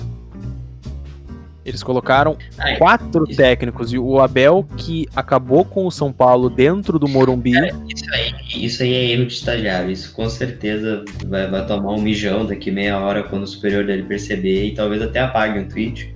[1.64, 3.36] Eles colocaram Ai, quatro isso.
[3.36, 7.52] técnicos e o Abel que acabou com o São Paulo dentro do Morumbi.
[7.52, 9.90] Cara, isso, aí, isso aí é erro de estagiário.
[9.90, 14.04] Isso com certeza vai, vai tomar um mijão daqui meia hora quando o superior dele
[14.04, 16.14] perceber e talvez até apague um tweet.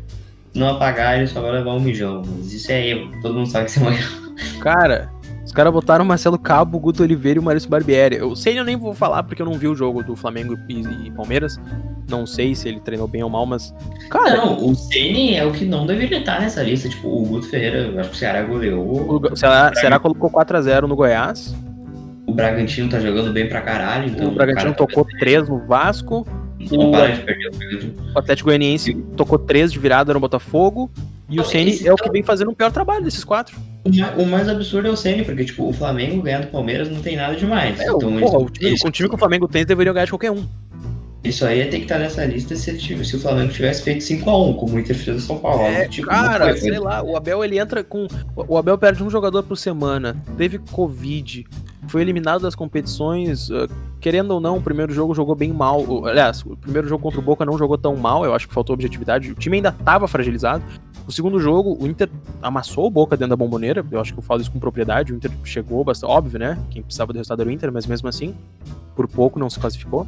[0.53, 2.23] Se não apagar, ele só vai levar um mijão.
[2.25, 3.11] Mas isso é erro.
[3.21, 4.25] Todo mundo sabe que isso é um erro.
[4.61, 5.11] Cara,
[5.45, 8.17] os caras botaram Marcelo Cabo, Guto Oliveira e o Maurício Barbieri.
[8.17, 10.81] Eu sei, eu nem vou falar porque eu não vi o jogo do Flamengo e,
[11.07, 11.61] e Palmeiras.
[12.09, 13.75] Não sei se ele treinou bem ou mal, mas.
[14.09, 14.37] Cara.
[14.37, 16.89] Não, o Ceni é o que não deveria estar nessa lista.
[16.89, 19.23] Tipo, o Guto Ferreira, acho que o Ceará goleou.
[19.23, 21.55] O Ceará, Ceará colocou 4x0 no Goiás.
[22.27, 24.09] O Bragantino tá jogando bem pra caralho.
[24.09, 26.27] Então o Bragantino o tocou 3 no Vasco.
[26.73, 30.91] Não o, para de perder o Atlético Goianiense tocou 3 de virada no Botafogo.
[31.29, 33.57] E o Ceni é o que vem fazendo o pior trabalho desses quatro.
[34.17, 37.17] O mais absurdo é o Ceni, porque tipo, o Flamengo ganhando do Palmeiras não tem
[37.17, 37.79] nada demais.
[37.79, 40.31] É, então, porra, o, time, o time que o Flamengo tem deveria ganhar de qualquer
[40.31, 40.45] um.
[41.25, 44.01] Isso aí ia ter que estar nessa lista se, ele, se o Flamengo tivesse feito
[44.05, 45.63] 5x1, como o Inter fez São Paulo.
[45.63, 48.07] É, tipo, cara, sei lá, o Abel ele entra com.
[48.37, 51.47] O Abel perde um jogador por semana, teve Covid,
[51.89, 53.49] foi eliminado das competições.
[53.49, 53.69] Uh,
[54.01, 56.07] querendo ou não, o primeiro jogo jogou bem mal.
[56.07, 58.75] Aliás, o primeiro jogo contra o Boca não jogou tão mal, eu acho que faltou
[58.75, 59.33] objetividade.
[59.33, 60.63] O time ainda estava fragilizado.
[61.07, 62.09] O segundo jogo, o Inter
[62.43, 63.85] amassou o Boca dentro da bomboneira.
[63.91, 65.13] Eu acho que eu falo isso com propriedade.
[65.13, 66.11] O Inter chegou bastante.
[66.11, 66.59] Óbvio, né?
[66.71, 68.35] Quem precisava do resultado era o Inter, mas mesmo assim,
[68.97, 70.07] por pouco não se classificou.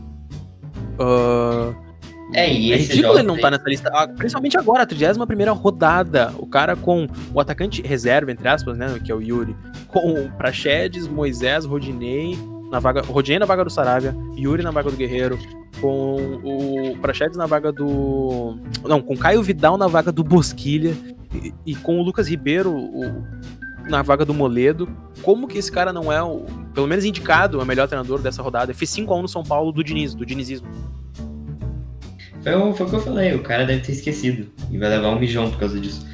[0.98, 1.74] Uh,
[2.32, 3.90] é, e é ridículo ele não tá nessa lista.
[3.92, 6.32] Ah, principalmente agora, a 31 rodada.
[6.38, 8.98] O cara com o atacante reserva, entre aspas, né?
[9.04, 9.54] Que é o Yuri.
[9.88, 12.36] Com Praxedes, Moisés, Rodinei.
[12.70, 15.38] Na vaga, Rodinei na vaga do Saravia, Yuri na vaga do Guerreiro,
[15.80, 18.58] com o Praxedes na vaga do.
[18.84, 20.96] Não, com Caio Vidal na vaga do Bosquilha
[21.34, 23.24] e, e com o Lucas Ribeiro o,
[23.88, 24.88] na vaga do Moledo.
[25.22, 28.74] Como que esse cara não é, o, pelo menos indicado, o melhor treinador dessa rodada?
[28.74, 30.68] Fez 5x1 no São Paulo do Diniz, do Dinizismo.
[32.42, 34.48] Foi, foi o que eu falei, o cara deve ter esquecido.
[34.70, 36.06] E vai levar um mijão por causa disso.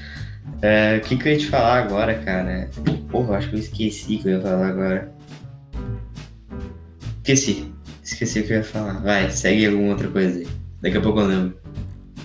[0.62, 2.70] É, o que, que eu ia te falar agora, cara?
[3.10, 5.12] Porra, acho que eu esqueci o que eu ia falar agora.
[7.22, 7.72] Esqueci.
[8.02, 9.00] Esqueci o que eu ia falar.
[9.00, 10.48] Vai, segue alguma outra coisa aí.
[10.80, 11.56] Daqui a pouco eu lembro.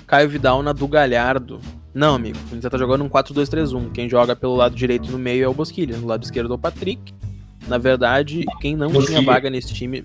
[0.07, 1.61] Caio Vidal na do Galhardo.
[1.93, 2.37] Não, amigo.
[2.51, 3.91] A gente tá jogando um 4-2-3-1.
[3.91, 5.97] Quem joga pelo lado direito no meio é o Bosquilha.
[5.97, 7.13] No lado esquerdo é o Patrick.
[7.67, 9.19] Na verdade, quem não Bosquilha.
[9.19, 10.03] tinha vaga nesse time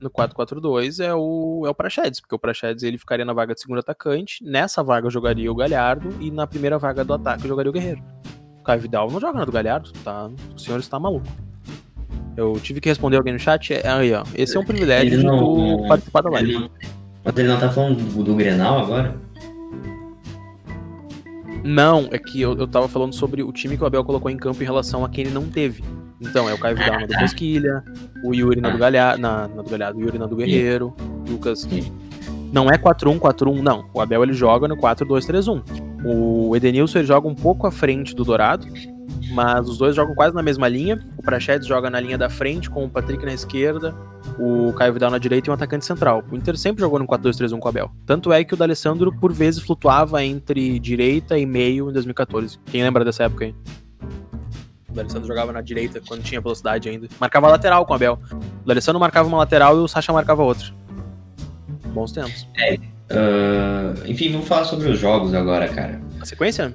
[0.00, 3.60] no 4-4-2 é o, é o Praxedes, porque o Praxedes ele ficaria na vaga de
[3.60, 4.42] segundo atacante.
[4.44, 8.02] Nessa vaga jogaria o Galhardo e na primeira vaga do ataque jogaria o Guerreiro.
[8.60, 10.30] O Caio Vidal não joga na do Galhardo, tá?
[10.54, 11.45] O senhor está maluco.
[12.36, 13.72] Eu tive que responder alguém no chat.
[13.72, 14.22] É aí, ó.
[14.34, 15.38] Esse é um privilégio Ele de não-
[15.78, 16.52] tu participar da live.
[16.54, 16.70] Não-
[17.24, 19.14] Mas ele não tá falando do, do Grenal agora?
[21.64, 24.36] Não, é que eu, eu tava falando sobre o time que o Abel colocou em
[24.36, 25.82] campo em relação a quem ele não teve.
[26.20, 27.82] Então, é o Caio Vidal na do Bosquilha,
[28.24, 30.94] o Yuri na do Galhardo, na, na do Galhardo, o Yuri na do Guerreiro,
[31.28, 31.60] Lucas.
[31.62, 31.92] Sim.
[32.52, 33.84] Não é 4-1, 4-1, não.
[33.92, 35.62] O Abel ele joga no 4-2-3-1.
[36.04, 38.66] O Edenilson ele joga um pouco à frente do Dourado,
[39.30, 41.04] mas os dois jogam quase na mesma linha.
[41.16, 43.94] O Prachedes joga na linha da frente, com o Patrick na esquerda,
[44.38, 46.24] o Caio Vidal na direita e um atacante central.
[46.30, 47.90] O Inter sempre jogou no 4-2-3-1 com o Abel.
[48.04, 52.58] Tanto é que o D'Alessandro, por vezes, flutuava entre direita e meio em 2014.
[52.66, 53.54] Quem lembra dessa época aí?
[54.88, 57.08] O D'Alessandro jogava na direita, quando tinha velocidade ainda.
[57.20, 58.18] Marcava lateral com o Abel.
[58.62, 60.66] O D'Alessandro marcava uma lateral e o Sacha marcava outra.
[61.86, 62.46] Bons tempos.
[63.10, 66.00] Ah, enfim, vamos falar sobre os jogos agora, cara.
[66.20, 66.74] A sequência?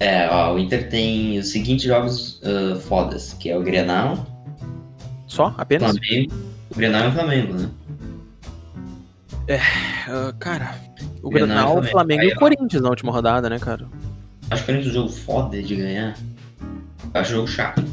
[0.00, 4.26] É, ó, o Inter tem os seguintes jogos ah, fodas, que é o Grenal,
[5.26, 5.54] Só?
[5.56, 5.96] Apenas?
[5.96, 6.34] Flamengo.
[6.70, 7.70] O Grenal e o Flamengo, né?
[10.08, 10.74] Ah, cara,
[11.22, 11.90] o Grenal o Flamengo.
[11.90, 12.36] Flamengo e o.
[12.36, 13.86] Corinthians na última rodada, né, cara?
[14.50, 16.16] Acho que é um jogo foda de ganhar.
[17.12, 17.84] Acho jogo chato.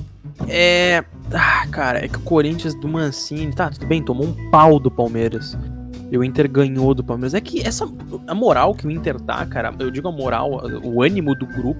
[0.47, 1.03] É.
[1.33, 4.91] Ah, cara, é que o Corinthians do Mancini, tá, tudo bem, tomou um pau do
[4.91, 5.57] Palmeiras.
[6.11, 7.33] E o Inter ganhou do Palmeiras.
[7.33, 7.87] É que essa.
[8.27, 11.79] A moral que o Inter tá, cara, eu digo a moral, o ânimo do grupo,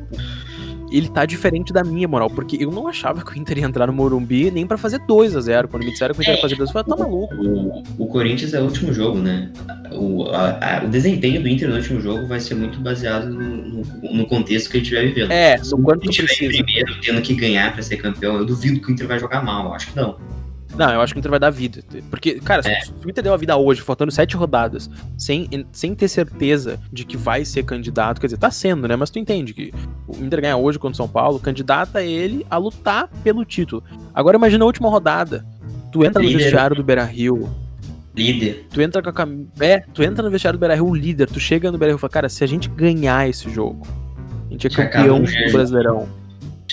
[0.90, 2.30] ele tá diferente da minha moral.
[2.30, 5.36] Porque eu não achava que o Inter ia entrar no Morumbi nem pra fazer 2
[5.36, 7.36] a 0 Quando me disseram que o Inter ia fazer 2 eu falei, tá maluco.
[7.36, 9.50] O, o Corinthians é o último jogo, né?
[9.92, 13.40] O, a- a- o desempenho do Inter no último jogo vai ser muito baseado no,
[13.42, 15.32] no- no contexto que a gente estiver vivendo.
[15.32, 16.64] É, no quanto o tu estiver em precisa.
[16.64, 19.74] primeiro, tendo que ganhar pra ser campeão, eu duvido que o Inter vai jogar mal.
[19.74, 20.16] Acho que não.
[20.78, 21.84] Não, eu acho que o Inter vai dar vida.
[22.10, 22.80] Porque, cara, É.
[22.82, 27.04] se o Inter deu a vida hoje, faltando sete rodadas, sem, sem ter certeza de
[27.06, 28.96] que vai ser candidato, quer dizer, tá sendo, né?
[28.96, 29.74] Mas tu entende que
[30.08, 33.84] o Inter ganha hoje contra o São Paulo, candidata ele a lutar pelo título.
[34.14, 35.46] Agora imagina a última rodada.
[35.92, 36.44] Tu entra no Líder.
[36.44, 37.50] vestiário do Beira Rio,
[38.16, 38.66] Líder.
[38.72, 39.46] tu entra com a cam...
[39.60, 42.00] É, tu entra no vestiário do Beira Rio, líder, tu chega no Beira Rio e
[42.00, 43.86] fala, cara, se a gente ganhar esse jogo,
[44.48, 45.52] a gente é Já campeão o do.
[45.52, 46.08] Brasileirão.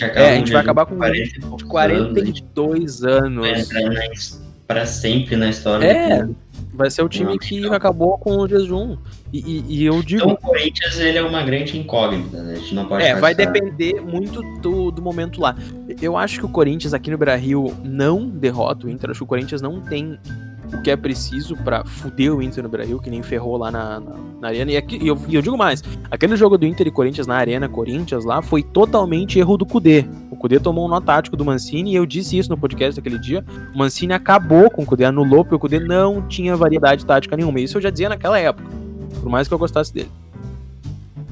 [0.05, 3.41] É, a gente vai acabar com 40 e poucos anos, 42 anos.
[3.49, 6.29] Vai entrar na pra sempre na história É.
[6.75, 7.73] Vai ser o time Não, que não.
[7.73, 8.99] acabou com o jejum.
[9.33, 12.53] E, e- e eu digo, Então o Corinthians ele é uma grande incógnita, né?
[12.53, 15.57] A gente não pode é, vai ficar- depender muito do, do momento lá.
[16.01, 19.11] Eu acho que o Corinthians aqui no Brasil não derrota o Inter.
[19.11, 20.19] Acho que o Corinthians não tem
[20.72, 24.00] o que é preciso pra fuder o Inter no Brasil, que nem ferrou lá na,
[24.00, 24.70] na, na arena.
[24.70, 27.37] E, aqui, e eu, e eu digo mais: aquele jogo do Inter e Corinthians na
[27.37, 30.04] Arena Corinthians lá foi totalmente erro do Cudê.
[30.31, 33.18] O Cudê tomou um nó tático do Mancini e eu disse isso no podcast daquele
[33.18, 33.44] dia.
[33.74, 37.61] O Mancini acabou com o Cudê, anulou, porque o Cudê não tinha variedade tática nenhuma.
[37.61, 38.68] Isso eu já dizia naquela época,
[39.20, 40.11] por mais que eu gostasse dele.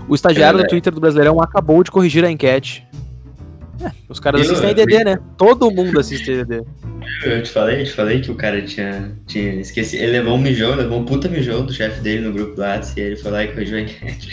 [0.09, 2.87] O estagiário É, do Twitter do Brasileirão acabou de corrigir a enquete.
[3.81, 5.19] É, os caras Eu- assistem a IDD, né?
[5.37, 6.63] Todo mundo assiste a IDD.
[7.25, 10.03] Eu te falei, eu te falei que o cara tinha, tinha esquecido.
[10.03, 13.01] Ele levou um mijão, levou um puta mijão do chefe dele no grupo do WhatsApp
[13.01, 14.29] e ele foi lá e corrigiu a enquete.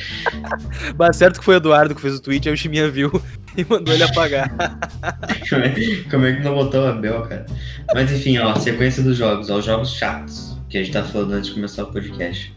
[0.97, 3.11] Mas certo que foi o Eduardo que fez o tweet, aí o Chiminha viu
[3.57, 4.49] e mandou ele apagar.
[5.49, 5.73] Como é,
[6.09, 7.45] como é que não botou o Abel, cara?
[7.93, 11.33] Mas enfim, ó, sequência dos jogos, ó, os jogos chatos que a gente tá falando
[11.33, 12.51] antes de começar o podcast.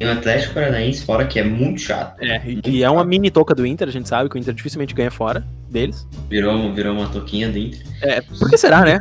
[0.00, 2.18] Tem o Atlético Paranaense fora, que é muito chato.
[2.22, 4.54] É, e que é uma mini toca do Inter, a gente sabe que o Inter
[4.54, 6.08] dificilmente ganha fora deles.
[6.30, 7.82] Virou, virou uma toquinha do Inter.
[8.00, 8.98] É, por que será, né?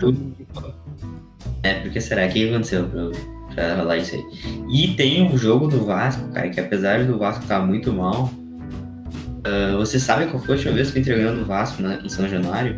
[1.64, 2.26] É, porque será?
[2.26, 3.12] O que aconteceu pra,
[3.56, 4.24] pra rolar isso aí?
[4.70, 8.30] E tem o jogo do Vasco, cara, que apesar do Vasco estar muito mal,
[9.46, 12.02] ah, você sabe qual foi a última vez que o Inter ganhou do Vasco né,
[12.04, 12.78] em São Januário?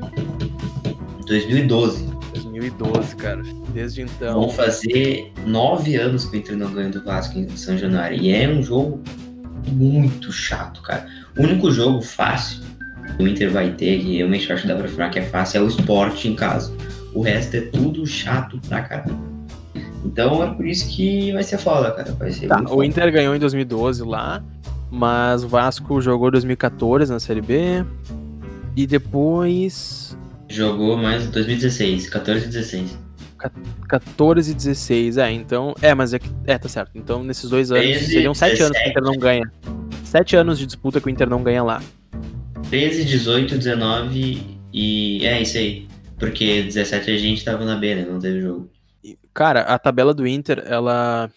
[1.26, 2.08] 2012.
[2.34, 3.42] 2012, cara.
[3.74, 4.42] Desde então.
[4.42, 8.18] Vão fazer nove anos que o Inter não ganha do Vasco em São Januário.
[8.22, 9.02] E é um jogo
[9.72, 11.06] muito chato, cara.
[11.38, 12.60] O único jogo fácil
[13.18, 15.60] que o Inter vai ter, que realmente acho que dá pra afirmar que é fácil,
[15.60, 16.74] é o esporte em casa.
[17.14, 19.20] O resto é tudo chato pra caramba.
[20.04, 22.12] Então é por isso que vai ser foda, cara.
[22.14, 22.86] Vai ser Tá, muito o foda.
[22.86, 24.44] Inter ganhou em 2012 lá,
[24.90, 27.86] mas o Vasco jogou 2014 na Série B.
[28.76, 30.18] E depois.
[30.50, 32.98] Jogou mais 2016, 14 e 16.
[33.88, 35.18] 14 e 16.
[35.18, 35.74] É, então.
[35.82, 36.30] É, mas é que.
[36.46, 36.92] É, tá certo.
[36.96, 37.84] Então, nesses dois anos.
[37.86, 38.90] 13, seriam 7 anos que o 17.
[38.90, 39.52] Inter não ganha.
[40.04, 41.82] 7 anos de disputa que o Inter não ganha lá.
[42.70, 45.26] 13, 18, 19 e.
[45.26, 45.88] É isso aí.
[46.18, 48.06] Porque 17 a gente tava na B, né?
[48.10, 48.70] Não teve jogo.
[49.34, 51.30] Cara, a tabela do Inter, ela.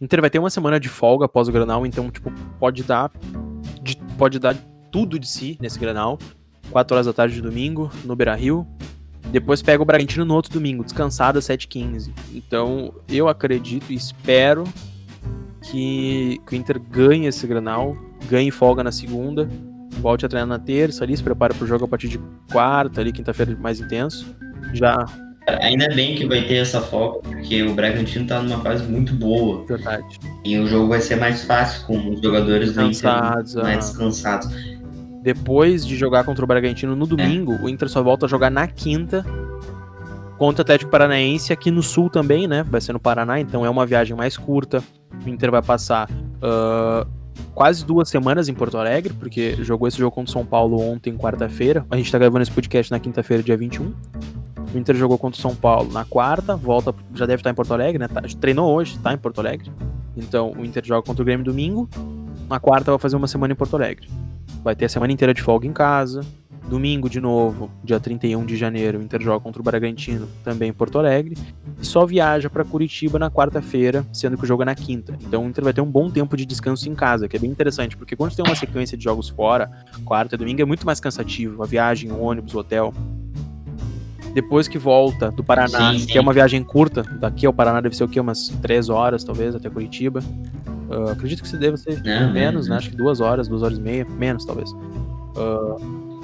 [0.00, 3.10] O Inter vai ter uma semana de folga após o Granal, então, tipo, pode dar.
[3.82, 4.56] de- pode dar
[4.90, 6.18] tudo de si nesse Granal.
[6.70, 8.66] 4 horas da tarde de domingo, no Beira Rio.
[9.30, 12.10] Depois pega o Bragantino no outro domingo, descansado às 7h15.
[12.34, 14.64] Então, eu acredito e espero
[15.62, 17.96] que, que o Inter ganhe esse Granal,
[18.28, 19.48] ganhe folga na segunda,
[20.00, 22.18] volte a treinar na terça ali, se prepara pro jogo a partir de
[22.50, 24.34] quarta ali, quinta-feira mais intenso.
[24.72, 25.06] Já,
[25.62, 29.64] Ainda bem que vai ter essa folga, porque o Bragantino tá numa fase muito boa.
[29.64, 30.18] verdade.
[30.44, 34.48] E o jogo vai ser mais fácil com os jogadores do Inter Cansados, mais descansados.
[35.22, 38.66] Depois de jogar contra o Bragantino no domingo, o Inter só volta a jogar na
[38.66, 39.24] quinta
[40.38, 42.62] contra o Atlético Paranaense aqui no sul também, né?
[42.62, 44.82] Vai ser no Paraná, então é uma viagem mais curta.
[45.26, 46.08] O Inter vai passar
[46.40, 47.06] ah,
[47.54, 51.16] quase duas semanas em Porto Alegre, porque jogou esse jogo contra o São Paulo ontem,
[51.16, 51.84] quarta-feira.
[51.90, 53.92] A gente tá gravando esse podcast na quinta-feira, dia 21.
[54.72, 57.74] O Inter jogou contra o São Paulo na quarta, volta, já deve estar em Porto
[57.74, 58.06] Alegre, né?
[58.06, 59.72] Tá- treinou hoje, tá em Porto Alegre.
[60.16, 61.88] Então o Inter joga contra o Grêmio domingo.
[62.48, 64.08] Na quarta vai fazer uma semana em Porto Alegre.
[64.62, 66.20] Vai ter a semana inteira de folga em casa.
[66.68, 70.72] Domingo, de novo, dia 31 de janeiro, o Inter joga contra o Bragantino, também em
[70.72, 71.34] Porto Alegre.
[71.80, 75.16] E só viaja para Curitiba na quarta-feira, sendo que o jogo é na quinta.
[75.22, 77.50] Então o Inter vai ter um bom tempo de descanso em casa, que é bem
[77.50, 79.70] interessante, porque quando tem uma sequência de jogos fora,
[80.04, 81.62] quarta e domingo, é muito mais cansativo.
[81.62, 82.92] A viagem, o ônibus, o hotel.
[84.34, 86.06] Depois que volta do Paraná, Sim, sim.
[86.06, 88.20] que é uma viagem curta, daqui ao Paraná deve ser o quê?
[88.20, 90.20] Umas três horas, talvez, até Curitiba.
[90.90, 92.78] Ah, acredito que você deva ser Não, menos, não, né?
[92.78, 94.74] Acho que duas horas, duas horas e meia, menos talvez.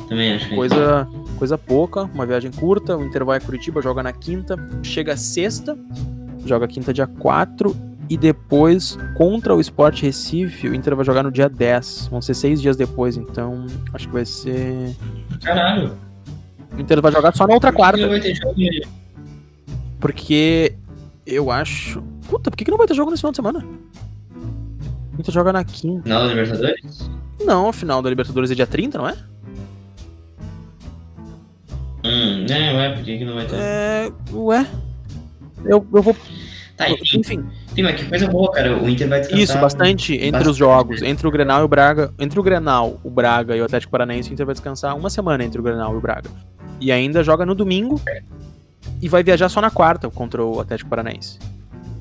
[0.09, 2.97] Também acho que Coisa, coisa pouca, uma viagem curta.
[2.97, 5.77] O Inter vai a Curitiba, joga na quinta, chega sexta,
[6.45, 7.75] joga quinta dia 4
[8.11, 12.09] e depois contra o Sport Recife, o Inter vai jogar no dia 10.
[12.09, 14.95] Vão ser seis dias depois, então acho que vai ser.
[15.43, 15.97] Caralho.
[16.77, 18.55] O Inter vai jogar só na outra quarta, Não vai ter jogo.
[20.01, 20.75] porque
[21.27, 22.03] eu acho.
[22.29, 23.65] Puta, por que, que não vai ter jogo nesse final de semana?
[25.17, 26.03] O Inter joga na quinta.
[26.03, 27.11] Final da Libertadores?
[27.45, 29.15] Não, a final da Libertadores é dia 30, não é?
[32.05, 33.57] Hum, né, ué, por que, que não vai ter?
[33.57, 34.13] É.
[34.33, 34.67] Ué.
[35.65, 36.15] Eu, eu vou.
[36.77, 37.45] Tá, enfim, Enfim.
[37.75, 38.77] Sim, mas que coisa boa, cara.
[38.77, 39.43] O Inter vai descansar.
[39.43, 40.51] Isso, bastante entre bastante.
[40.51, 41.03] os jogos.
[41.03, 42.13] Entre o Grenal e o Braga.
[42.19, 45.45] Entre o Grenal, o Braga e o Atlético Paranaense, o Inter vai descansar uma semana
[45.45, 46.29] entre o Grenal e o Braga.
[46.81, 48.01] E ainda joga no domingo
[49.01, 51.39] e vai viajar só na quarta contra o Atlético Paranaense.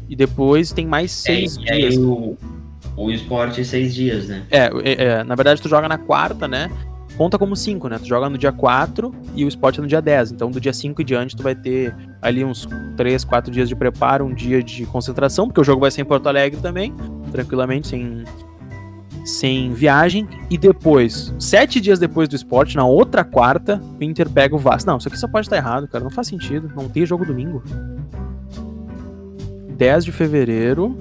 [0.09, 1.97] E depois tem mais É, seis aí dias.
[1.97, 2.35] o,
[2.95, 4.43] o esporte é seis dias, né?
[4.49, 6.69] É, é, é, na verdade tu joga na quarta, né?
[7.17, 7.99] Conta como cinco, né?
[7.99, 10.31] Tu joga no dia 4 e o Sport é no dia 10.
[10.31, 13.75] Então do dia 5 em diante tu vai ter ali uns 3, 4 dias de
[13.75, 16.91] preparo, um dia de concentração, porque o jogo vai ser em Porto Alegre também,
[17.31, 18.23] tranquilamente, sem,
[19.23, 20.27] sem viagem.
[20.49, 24.89] E depois, sete dias depois do Sport, na outra quarta, o Inter pega o Vasco.
[24.89, 26.03] Não, isso aqui só pode estar errado, cara.
[26.03, 26.71] Não faz sentido.
[26.75, 27.61] Não tem jogo domingo.
[29.77, 30.97] 10 de fevereiro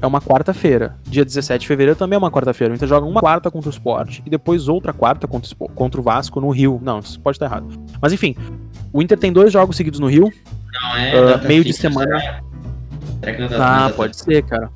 [0.00, 0.96] é uma quarta-feira.
[1.04, 2.72] Dia 17 de fevereiro também é uma quarta-feira.
[2.72, 5.68] O Inter joga uma quarta contra o Sport e depois outra quarta contra o, Spo-
[5.74, 6.78] contra o Vasco no Rio.
[6.82, 7.68] Não, isso pode estar errado.
[8.00, 8.36] Mas enfim,
[8.92, 10.30] o Inter tem dois jogos seguidos no Rio.
[10.72, 11.24] Não é.
[11.26, 12.18] Data meio de semana.
[12.20, 12.42] Será,
[13.20, 14.70] será que não tá Ah, pode ser, cara.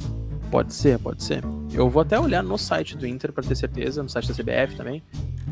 [0.51, 1.45] Pode ser, pode ser.
[1.73, 4.75] Eu vou até olhar no site do Inter pra ter certeza, no site da CBF
[4.77, 5.03] também.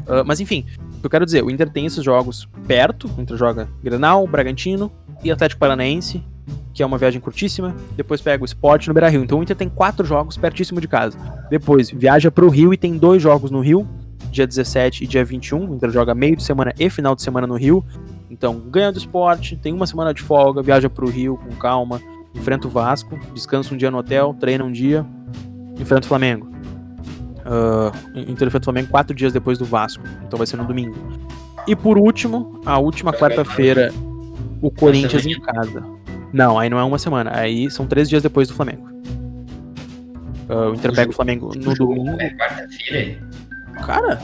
[0.09, 0.65] Ah, mas enfim,
[0.97, 3.09] o que eu quero dizer, o Inter tem esses jogos perto.
[3.17, 4.91] O Inter joga Grenal, Bragantino
[5.23, 6.23] e Atlético Paranaense,
[6.73, 7.75] que é uma viagem curtíssima.
[7.97, 9.23] Depois pega o Sport no Beira Rio.
[9.23, 11.19] Então o Inter tem quatro jogos pertíssimo de casa.
[11.51, 13.87] Depois viaja pro Rio e tem dois jogos no Rio,
[14.31, 15.71] dia 17 e dia 21.
[15.71, 17.85] O Inter joga meio de semana e final de semana no Rio.
[18.31, 22.01] Então ganha do Sport, tem uma semana de folga, viaja pro Rio com calma,
[22.35, 25.05] enfrenta o Vasco, descansa um dia no hotel, treina um dia,
[25.79, 26.49] enfrenta o Flamengo.
[27.49, 30.95] Uh, Inter enfrenta o Flamengo quatro dias depois do Vasco, então vai ser no domingo.
[31.67, 33.93] E por último, a última quarta-feira,
[34.61, 35.98] o Corinthians em casa.
[36.33, 38.89] Não, aí não é uma semana, aí são três dias depois do Flamengo.
[40.49, 42.21] Uh, o Inter pega o Flamengo no domingo.
[42.21, 43.19] É quarta-feira?
[43.85, 44.19] Cara.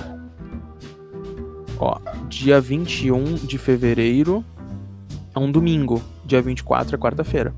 [1.78, 1.98] Ó,
[2.28, 4.44] dia 21 de fevereiro
[5.34, 6.02] é um domingo.
[6.24, 7.54] Dia 24 é quarta-feira.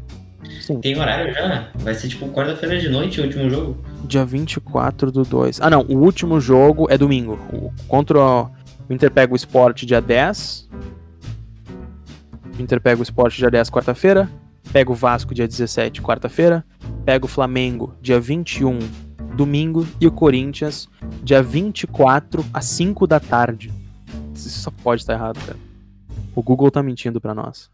[0.61, 0.81] Sim.
[0.81, 1.68] Tem horário já?
[1.77, 3.77] Vai ser tipo quarta-feira de noite o último jogo?
[4.05, 5.61] Dia 24 do 2.
[5.61, 5.83] Ah, não.
[5.83, 7.39] O último jogo é domingo.
[7.53, 8.51] O, contra o,
[8.89, 10.68] o Inter pega o Sport dia 10.
[12.59, 14.29] Inter pega o Sport dia 10, quarta-feira.
[14.73, 16.65] Pega o Vasco dia 17, quarta-feira.
[17.05, 18.79] Pega o Flamengo dia 21,
[19.37, 19.87] domingo.
[20.01, 20.89] E o Corinthians
[21.23, 23.73] dia 24, às 5 da tarde.
[24.35, 25.59] Isso só pode estar errado, cara.
[26.35, 27.71] O Google tá mentindo pra nós.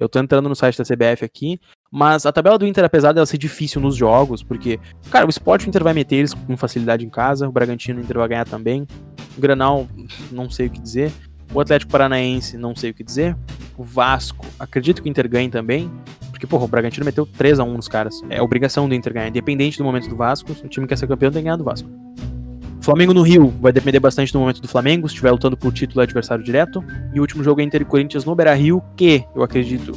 [0.00, 1.60] Eu tô entrando no site da CBF aqui,
[1.92, 4.80] mas a tabela do Inter, apesar dela ser difícil nos jogos, porque,
[5.10, 8.02] cara, o Sport o Inter vai meter eles com facilidade em casa, o Bragantino o
[8.02, 8.86] Inter vai ganhar também.
[9.36, 9.86] O Granal,
[10.32, 11.12] não sei o que dizer.
[11.52, 13.36] O Atlético Paranaense, não sei o que dizer.
[13.76, 15.90] O Vasco, acredito que o Inter ganhe também.
[16.30, 18.22] Porque, porra, o Bragantino meteu 3 a 1 nos caras.
[18.30, 19.28] É obrigação do Inter ganhar.
[19.28, 21.88] Independente do momento do Vasco, o time quer ser campeão, tem que ganhar do Vasco.
[22.80, 26.00] Flamengo no Rio vai depender bastante do momento do Flamengo, se estiver lutando por título
[26.00, 26.82] é adversário direto.
[27.12, 29.92] E o último jogo é Inter e Corinthians no Beira Rio, que eu acredito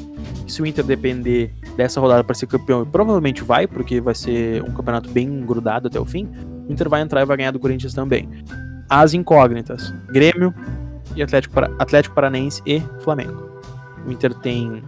[0.45, 4.62] que se o Inter depender dessa rodada para ser campeão, provavelmente vai, porque vai ser
[4.64, 6.30] um campeonato bem grudado até o fim.
[6.68, 8.30] O Inter vai entrar e vai ganhar do Corinthians também.
[8.89, 10.54] As incógnitas: Grêmio
[11.16, 13.51] e Atlético, Atlético Paranense e Flamengo.
[14.05, 14.84] O Inter tem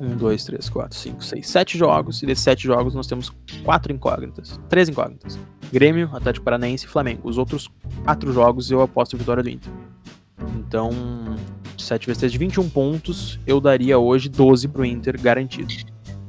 [0.00, 2.22] um, dois, três, quatro, cinco, seis, sete jogos.
[2.22, 3.32] E desses sete jogos nós temos
[3.64, 4.58] quatro incógnitas.
[4.68, 5.38] Três incógnitas.
[5.72, 7.28] Grêmio, Atlético Paranaense e Flamengo.
[7.28, 7.70] Os outros
[8.04, 9.72] quatro jogos eu aposto vitória do Inter.
[10.56, 10.90] Então,
[11.78, 15.72] 7 vezes 3 de 21 pontos, eu daria hoje 12 pro Inter garantido.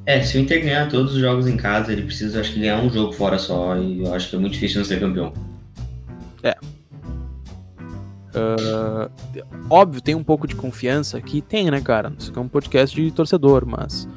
[0.06, 2.80] É, se o Inter ganhar todos os jogos em casa, ele precisa, acho que, ganhar
[2.80, 3.76] um jogo fora só.
[3.78, 5.34] E eu acho que é muito difícil não ser campeão.
[6.44, 6.56] É.
[8.36, 9.10] Uh,
[9.70, 12.12] óbvio, tem um pouco de confiança que tem, né, cara?
[12.18, 14.08] Isso aqui é um podcast de torcedor, mas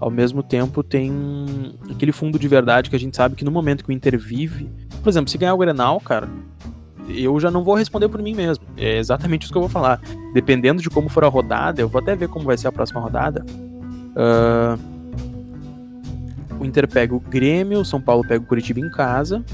[0.00, 1.12] ao mesmo tempo tem
[1.90, 4.68] aquele fundo de verdade que a gente sabe que no momento que o Inter vive,
[5.02, 6.28] por exemplo, se ganhar o Grenal, cara,
[7.08, 8.64] eu já não vou responder por mim mesmo.
[8.76, 10.00] É exatamente isso que eu vou falar.
[10.34, 13.00] Dependendo de como for a rodada, eu vou até ver como vai ser a próxima
[13.00, 13.44] rodada.
[14.14, 14.78] Uh,
[16.60, 19.44] o Inter pega o Grêmio, o São Paulo pega o Curitiba em casa.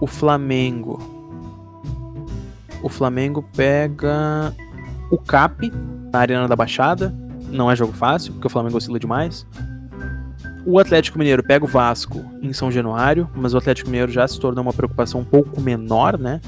[0.00, 1.21] O Flamengo.
[2.82, 4.54] O Flamengo pega
[5.10, 5.72] o Cap
[6.12, 7.14] na Arena da Baixada.
[7.50, 9.46] Não é jogo fácil, porque o Flamengo oscila demais.
[10.64, 14.38] O Atlético Mineiro pega o Vasco em São Januário, mas o Atlético Mineiro já se
[14.38, 16.40] tornou uma preocupação um pouco menor, né?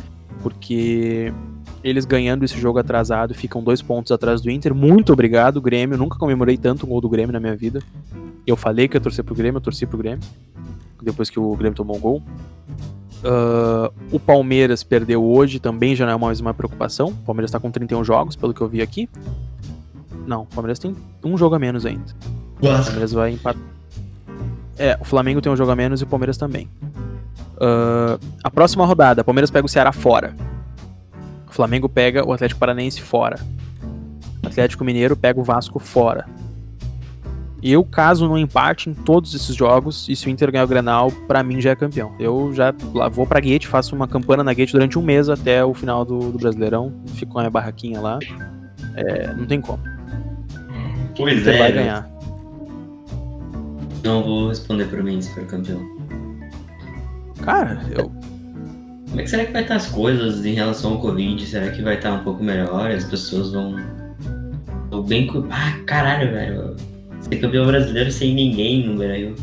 [0.43, 1.33] Porque
[1.83, 4.75] eles ganhando esse jogo atrasado ficam dois pontos atrás do Inter.
[4.75, 5.99] Muito obrigado, Grêmio.
[5.99, 7.81] Nunca comemorei tanto um gol do Grêmio na minha vida.
[8.47, 10.25] Eu falei que ia torcer pro Grêmio, eu torci pro Grêmio.
[11.03, 12.23] Depois que o Grêmio tomou um gol.
[13.25, 17.09] Uh, o Palmeiras perdeu hoje, também já não é mais uma preocupação.
[17.09, 19.09] O Palmeiras tá com 31 jogos, pelo que eu vi aqui.
[20.27, 20.95] Não, o Palmeiras tem
[21.25, 22.05] um jogo a menos ainda.
[22.59, 23.63] O Palmeiras vai empatar.
[24.77, 26.69] É, o Flamengo tem um jogo a menos e o Palmeiras também.
[27.55, 30.35] Uh, a próxima rodada, o Palmeiras pega o Ceará fora.
[31.49, 33.39] O Flamengo pega o Atlético Paranaense fora.
[34.43, 36.27] O Atlético Mineiro pega o Vasco fora.
[37.67, 41.11] Eu, caso não empate em todos esses jogos, e se o Inter ganhar o Grenal,
[41.27, 42.15] pra mim já é campeão.
[42.21, 42.75] Eu já
[43.11, 46.31] vou pra Gate, faço uma campana na Gate durante um mês até o final do,
[46.31, 46.93] do Brasileirão.
[47.15, 48.19] Fico com a minha barraquinha lá.
[48.95, 49.83] É, não tem como.
[51.17, 51.59] Pois Inter é.
[51.59, 52.11] vai ganhar.
[54.05, 55.81] Não vou responder por mim se for campeão.
[57.43, 58.13] Cara, eu.
[59.09, 61.47] Como é que será que vai estar as coisas em relação ao Covid?
[61.47, 62.91] Será que vai estar um pouco melhor?
[62.91, 63.77] As pessoas vão.
[64.91, 65.31] Tô bem.
[65.51, 66.94] Ah, caralho, velho.
[67.29, 69.35] Ser campeão brasileiro sem ninguém no Brasil.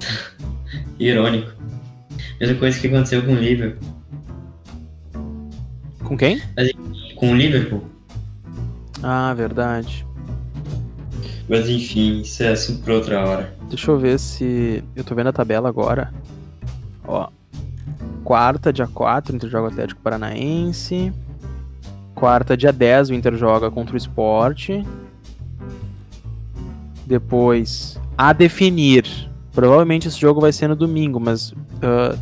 [0.98, 1.52] Irônico.
[2.40, 3.96] Mesma coisa que aconteceu com o Liverpool.
[6.04, 6.40] Com quem?
[7.16, 7.84] Com o Liverpool.
[9.02, 10.06] Ah, verdade.
[11.48, 13.54] Mas enfim, isso é assunto pra outra hora.
[13.68, 14.82] Deixa eu ver se.
[14.94, 16.12] Eu tô vendo a tabela agora.
[17.06, 17.28] Ó.
[18.24, 21.12] Quarta, dia 4, o Inter joga Atlético Paranaense.
[22.14, 24.70] Quarta, dia 10, o Inter joga contra o Sport.
[27.06, 29.04] Depois, a definir.
[29.52, 32.16] Provavelmente esse jogo vai ser no domingo, mas ah,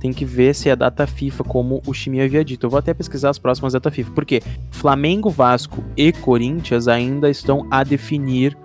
[0.00, 2.66] tem que ver se é data FIFA, como o Chimia havia dito.
[2.66, 4.10] Eu vou até pesquisar as próximas datas FIFA.
[4.12, 8.56] Porque Flamengo, Vasco e Corinthians ainda estão a definir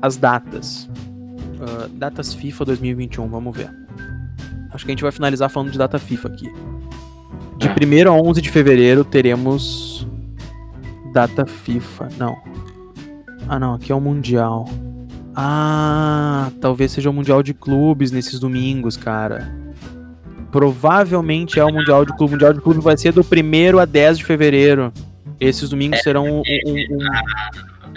[0.00, 0.88] as datas.
[1.60, 3.70] Ah, datas FIFA 2021, vamos ver.
[4.72, 6.52] Acho que a gente vai finalizar falando de data FIFA aqui.
[7.58, 7.74] De Ah.
[7.74, 10.06] 1 a 11 de fevereiro teremos
[11.12, 12.08] data FIFA.
[12.18, 12.36] Não.
[13.48, 14.68] Ah, não, aqui é o Mundial.
[15.34, 19.54] Ah, talvez seja o Mundial de Clubes nesses domingos, cara.
[20.50, 22.30] Provavelmente é o Mundial de Clube.
[22.30, 24.92] O Mundial de Clube vai ser do 1 a 10 de fevereiro.
[25.38, 26.98] Esses domingos serão um- um- um,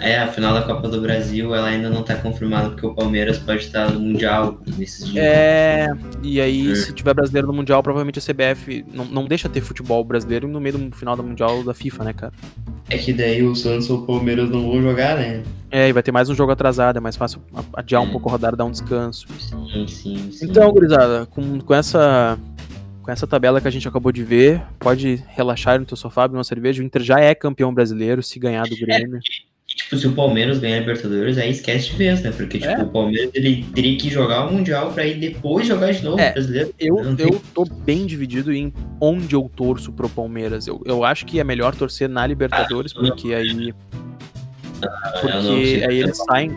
[0.00, 3.38] É, a final da Copa do Brasil ela ainda não tá confirmada porque o Palmeiras
[3.38, 5.24] pode estar no Mundial nesses dias.
[5.24, 5.88] É,
[6.22, 6.74] e aí, É.
[6.74, 10.58] se tiver brasileiro no Mundial, provavelmente a CBF não, não deixa ter futebol brasileiro no
[10.58, 12.32] meio do final do Mundial da FIFA, né, cara?
[12.88, 15.42] É que daí o Santos ou o Palmeiras não vão jogar, né?
[15.70, 17.40] É, e vai ter mais um jogo atrasado, é mais fácil
[17.74, 18.10] adiar um É.
[18.10, 19.26] pouco a rodada, dar um descanso.
[19.38, 20.46] Sim, sim, sim.
[20.46, 22.38] Então, gurizada, com, com essa
[23.02, 26.36] com essa tabela que a gente acabou de ver, pode relaxar no teu sofá, abrir
[26.36, 26.82] uma cerveja.
[26.82, 29.18] O Inter já é campeão brasileiro, se ganhar do Grêmio.
[29.76, 32.30] Tipo, se o Palmeiras ganhar a Libertadores, aí esquece de vez, né?
[32.30, 32.82] Porque, tipo, É.
[32.82, 36.32] o Palmeiras ele teria que jogar o Mundial pra ir depois jogar de novo É,
[36.32, 36.74] brasileiro.
[36.78, 40.66] Eu, tem- eu tô bem dividido em onde eu torço pro Palmeiras.
[40.66, 43.48] Eu, eu acho que é melhor torcer na Libertadores, porque aí.
[43.48, 43.74] eu
[44.84, 46.50] não Porque consigo aí eles saem.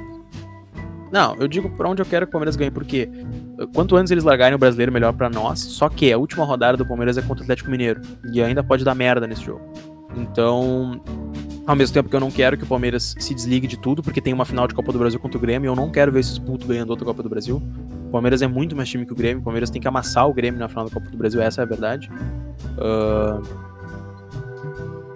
[1.12, 3.08] Não, eu digo pra onde eu quero que o Palmeiras ganhe, porque
[3.76, 5.60] quanto antes eles largarem o brasileiro, melhor para nós.
[5.60, 8.02] Só que a última rodada do Palmeiras é contra o Atlético Mineiro.
[8.34, 9.62] E ainda pode dar merda nesse jogo.
[10.18, 11.00] Então,
[11.66, 14.20] ao mesmo tempo que eu não quero que o Palmeiras se desligue de tudo, porque
[14.20, 16.38] tem uma final de Copa do Brasil contra o Grêmio, eu não quero ver esses
[16.38, 17.62] putos ganhando outra Copa do Brasil.
[18.08, 20.34] O Palmeiras é muito mais time que o Grêmio, o Palmeiras tem que amassar o
[20.34, 22.12] Grêmio na final da Copa do Brasil, essa é a verdade.
[22.78, 23.42] Uh,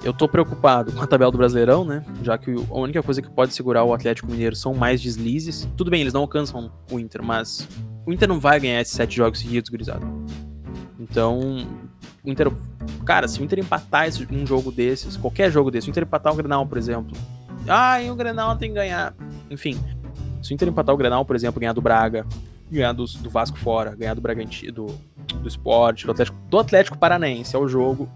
[0.04, 2.02] eu tô preocupado com a tabela do Brasileirão, né?
[2.24, 5.68] Já que a única coisa que pode segurar o Atlético Mineiro são mais deslizes.
[5.76, 7.68] Tudo bem, eles não alcançam o Inter, mas
[8.06, 10.06] o Inter não vai ganhar esses sete jogos seguidos, gurizada.
[10.98, 11.68] Então,
[12.24, 12.50] o Inter.
[13.06, 16.34] Cara, se o Inter empatar esse, um jogo desses, qualquer jogo desse, o Inter empatar
[16.34, 17.16] o Grenal, por exemplo.
[17.68, 19.14] Ah, e o Grenal tem que ganhar.
[19.50, 19.80] Enfim,
[20.42, 22.26] se o Inter empatar o Grenal, por exemplo, ganhar do Braga,
[22.72, 24.86] ganhar do, do Vasco fora, ganhar do Bragantino, do,
[25.42, 28.10] do Sport, do Atlético, do Atlético Paranaense, é o jogo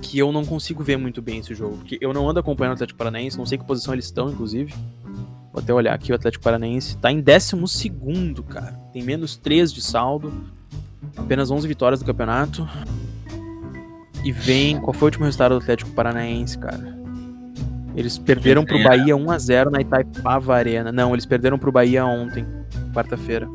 [0.00, 1.76] que eu não consigo ver muito bem esse jogo.
[1.76, 4.74] Porque eu não ando acompanhando o Atlético Paranaense, não sei que posição eles estão, inclusive.
[5.52, 7.92] Vou até olhar aqui, o Atlético Paranaense tá em 12
[8.48, 8.72] cara.
[8.92, 10.32] Tem menos 3 de saldo.
[11.16, 12.66] Apenas 11 vitórias do campeonato.
[14.24, 14.80] E vem.
[14.80, 16.98] Qual foi o último resultado do Atlético Paranaense, cara?
[17.96, 20.92] Eles perderam pro Bahia 1x0 na Itaipava Arena.
[20.92, 22.46] Não, eles perderam pro Bahia ontem,
[22.94, 23.48] quarta-feira.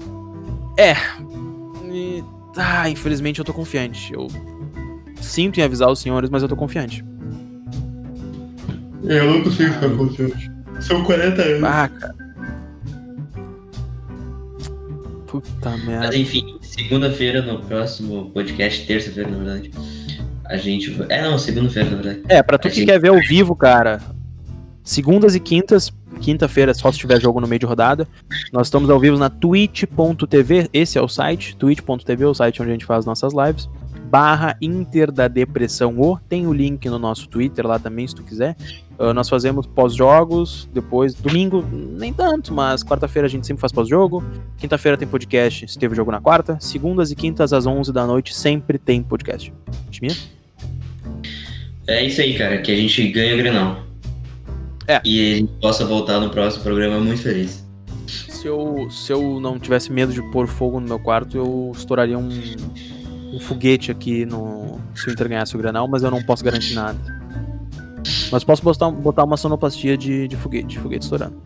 [0.78, 0.95] É.
[1.91, 2.24] E...
[2.57, 4.14] Ah, infelizmente eu tô confiante.
[4.14, 4.28] Eu
[5.22, 7.03] sinto em avisar os senhores, mas eu tô confiante.
[9.03, 10.51] Eu não consigo ficar confiante.
[10.82, 11.64] São 40 anos.
[11.64, 12.16] Ah, cara.
[15.28, 16.07] Puta merda.
[16.07, 19.72] Mas enfim, segunda-feira no próximo podcast, terça-feira, na verdade.
[20.54, 20.95] A gente.
[21.10, 22.22] É, não, segunda-feira, na verdade.
[22.30, 23.99] É, pra tu A que gente- quer ver ao vivo, cara.
[24.84, 28.08] Segundas e quintas, quinta-feira, só se tiver jogo no meio de rodada.
[28.51, 32.74] Nós estamos ao vivo na twitch.tv, esse é o site, twitch.tv, o site onde a
[32.74, 33.70] gente faz nossas lives.
[34.10, 36.20] Barra Inter da Depressão O.
[36.30, 38.56] Tem o link no nosso Twitter lá também, se tu quiser.
[38.99, 44.24] Ah, nós fazemos pós-jogos, depois, domingo, nem tanto, mas quarta-feira a gente sempre faz pós-jogo.
[44.58, 46.58] Quinta-feira tem podcast, se teve jogo na quarta.
[46.60, 49.51] Segundas e quintas às 11 da noite sempre tem podcast.
[49.89, 50.14] Timia?
[51.88, 53.84] É isso aí, cara, que a gente ganha o Grenal.
[54.88, 55.01] É.
[55.03, 57.63] E a gente possa voltar no próximo programa muito feliz.
[58.07, 62.17] Se eu, se eu não tivesse medo de pôr fogo no meu quarto, eu estouraria
[62.17, 62.29] um,
[63.34, 66.73] um foguete aqui no, se o Inter ganhasse o Granal, mas eu não posso garantir
[66.73, 66.99] nada.
[68.31, 71.41] Mas posso botar, botar uma sonoplastia de, de foguete, de foguete estourando.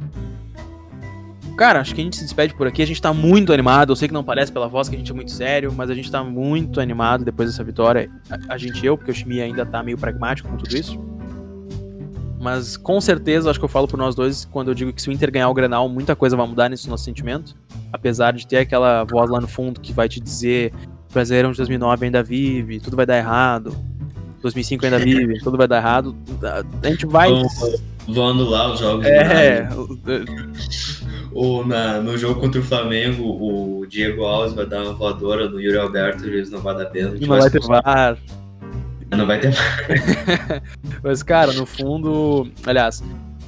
[1.58, 2.84] Cara, acho que a gente se despede por aqui.
[2.84, 3.92] A gente tá muito animado.
[3.92, 5.96] Eu sei que não parece pela voz que a gente é muito sério, mas a
[5.96, 8.12] gente tá muito animado depois dessa vitória.
[8.30, 11.00] A, a gente, eu, porque o Chimia ainda tá meio pragmático com tudo isso.
[12.40, 15.10] Mas com certeza, acho que eu falo por nós dois quando eu digo que se
[15.10, 17.56] o Inter ganhar o Grenal, muita coisa vai mudar nesse nosso sentimento.
[17.92, 20.72] Apesar de ter aquela voz lá no fundo que vai te dizer
[21.10, 23.76] o Brasileirão de 2009 ainda vive, tudo vai dar errado.
[24.44, 26.16] 2005 ainda vive, tudo vai dar errado.
[26.84, 27.32] A gente vai.
[27.32, 29.08] Vamos, vão anular os jogos.
[29.08, 29.68] É,
[31.38, 35.62] Ou na, no jogo contra o Flamengo, o Diego Alves vai dar uma voadora no
[35.62, 37.28] Yuri Alberto e eles não vai dar pênalti.
[37.28, 38.18] não vai ter VAR.
[39.12, 39.54] Não vai ter
[41.04, 43.04] Mas, cara, no fundo, aliás,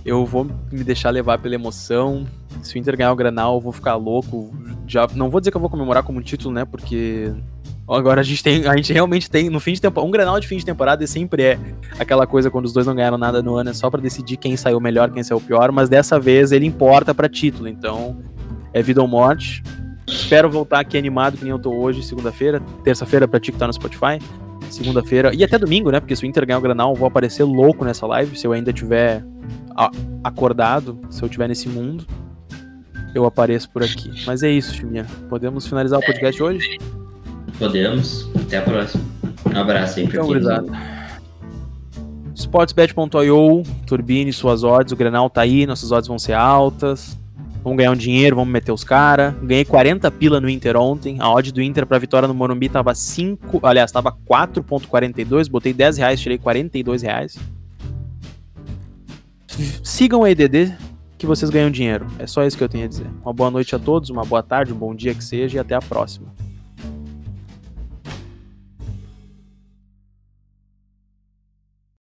[0.05, 2.27] eu vou me deixar levar pela emoção.
[2.61, 4.53] Se o Inter ganhar o Granal, eu vou ficar louco.
[4.85, 6.65] Já, não vou dizer que eu vou comemorar como título, né?
[6.65, 7.33] Porque
[7.95, 10.47] agora a gente tem, a gente realmente tem no fim de temporada, um Granal de
[10.47, 11.59] fim de temporada sempre é
[11.97, 14.55] aquela coisa quando os dois não ganharam nada no ano, é só pra decidir quem
[14.55, 18.17] saiu melhor, quem saiu pior, mas dessa vez ele importa pra título, então
[18.73, 19.63] é vida ou morte.
[20.07, 23.67] Espero voltar aqui animado que nem eu tô hoje, segunda-feira, terça-feira pra ti que tá
[23.67, 24.19] no Spotify
[24.73, 25.99] segunda-feira e até domingo, né?
[25.99, 28.37] Porque se o Inter ganhar o Granal, eu vou aparecer louco nessa live.
[28.37, 29.23] Se eu ainda tiver
[30.23, 32.05] acordado, se eu tiver nesse mundo,
[33.15, 34.11] eu apareço por aqui.
[34.25, 35.05] Mas é isso, Chiminha.
[35.29, 36.77] Podemos finalizar o podcast hoje?
[37.59, 38.29] Podemos.
[38.35, 39.03] Até a próxima.
[39.53, 40.79] Um abraço aí pra Então, quem
[42.33, 44.93] Sportsbet.io, turbine suas odds.
[44.93, 47.17] O Granal tá aí, nossas odds vão ser altas.
[47.61, 49.33] Vamos ganhar um dinheiro, vamos meter os caras.
[49.43, 51.17] Ganhei 40 pila no Inter ontem.
[51.19, 53.59] A odd do Inter pra vitória no Morumbi tava 5.
[53.63, 55.49] Aliás, tava 4,42.
[55.49, 57.37] Botei 10 reais, tirei 42 reais.
[59.83, 60.73] Sigam a EDD
[61.17, 62.07] que vocês ganham dinheiro.
[62.17, 63.07] É só isso que eu tenho a dizer.
[63.21, 65.75] Uma boa noite a todos, uma boa tarde, um bom dia que seja e até
[65.75, 66.27] a próxima.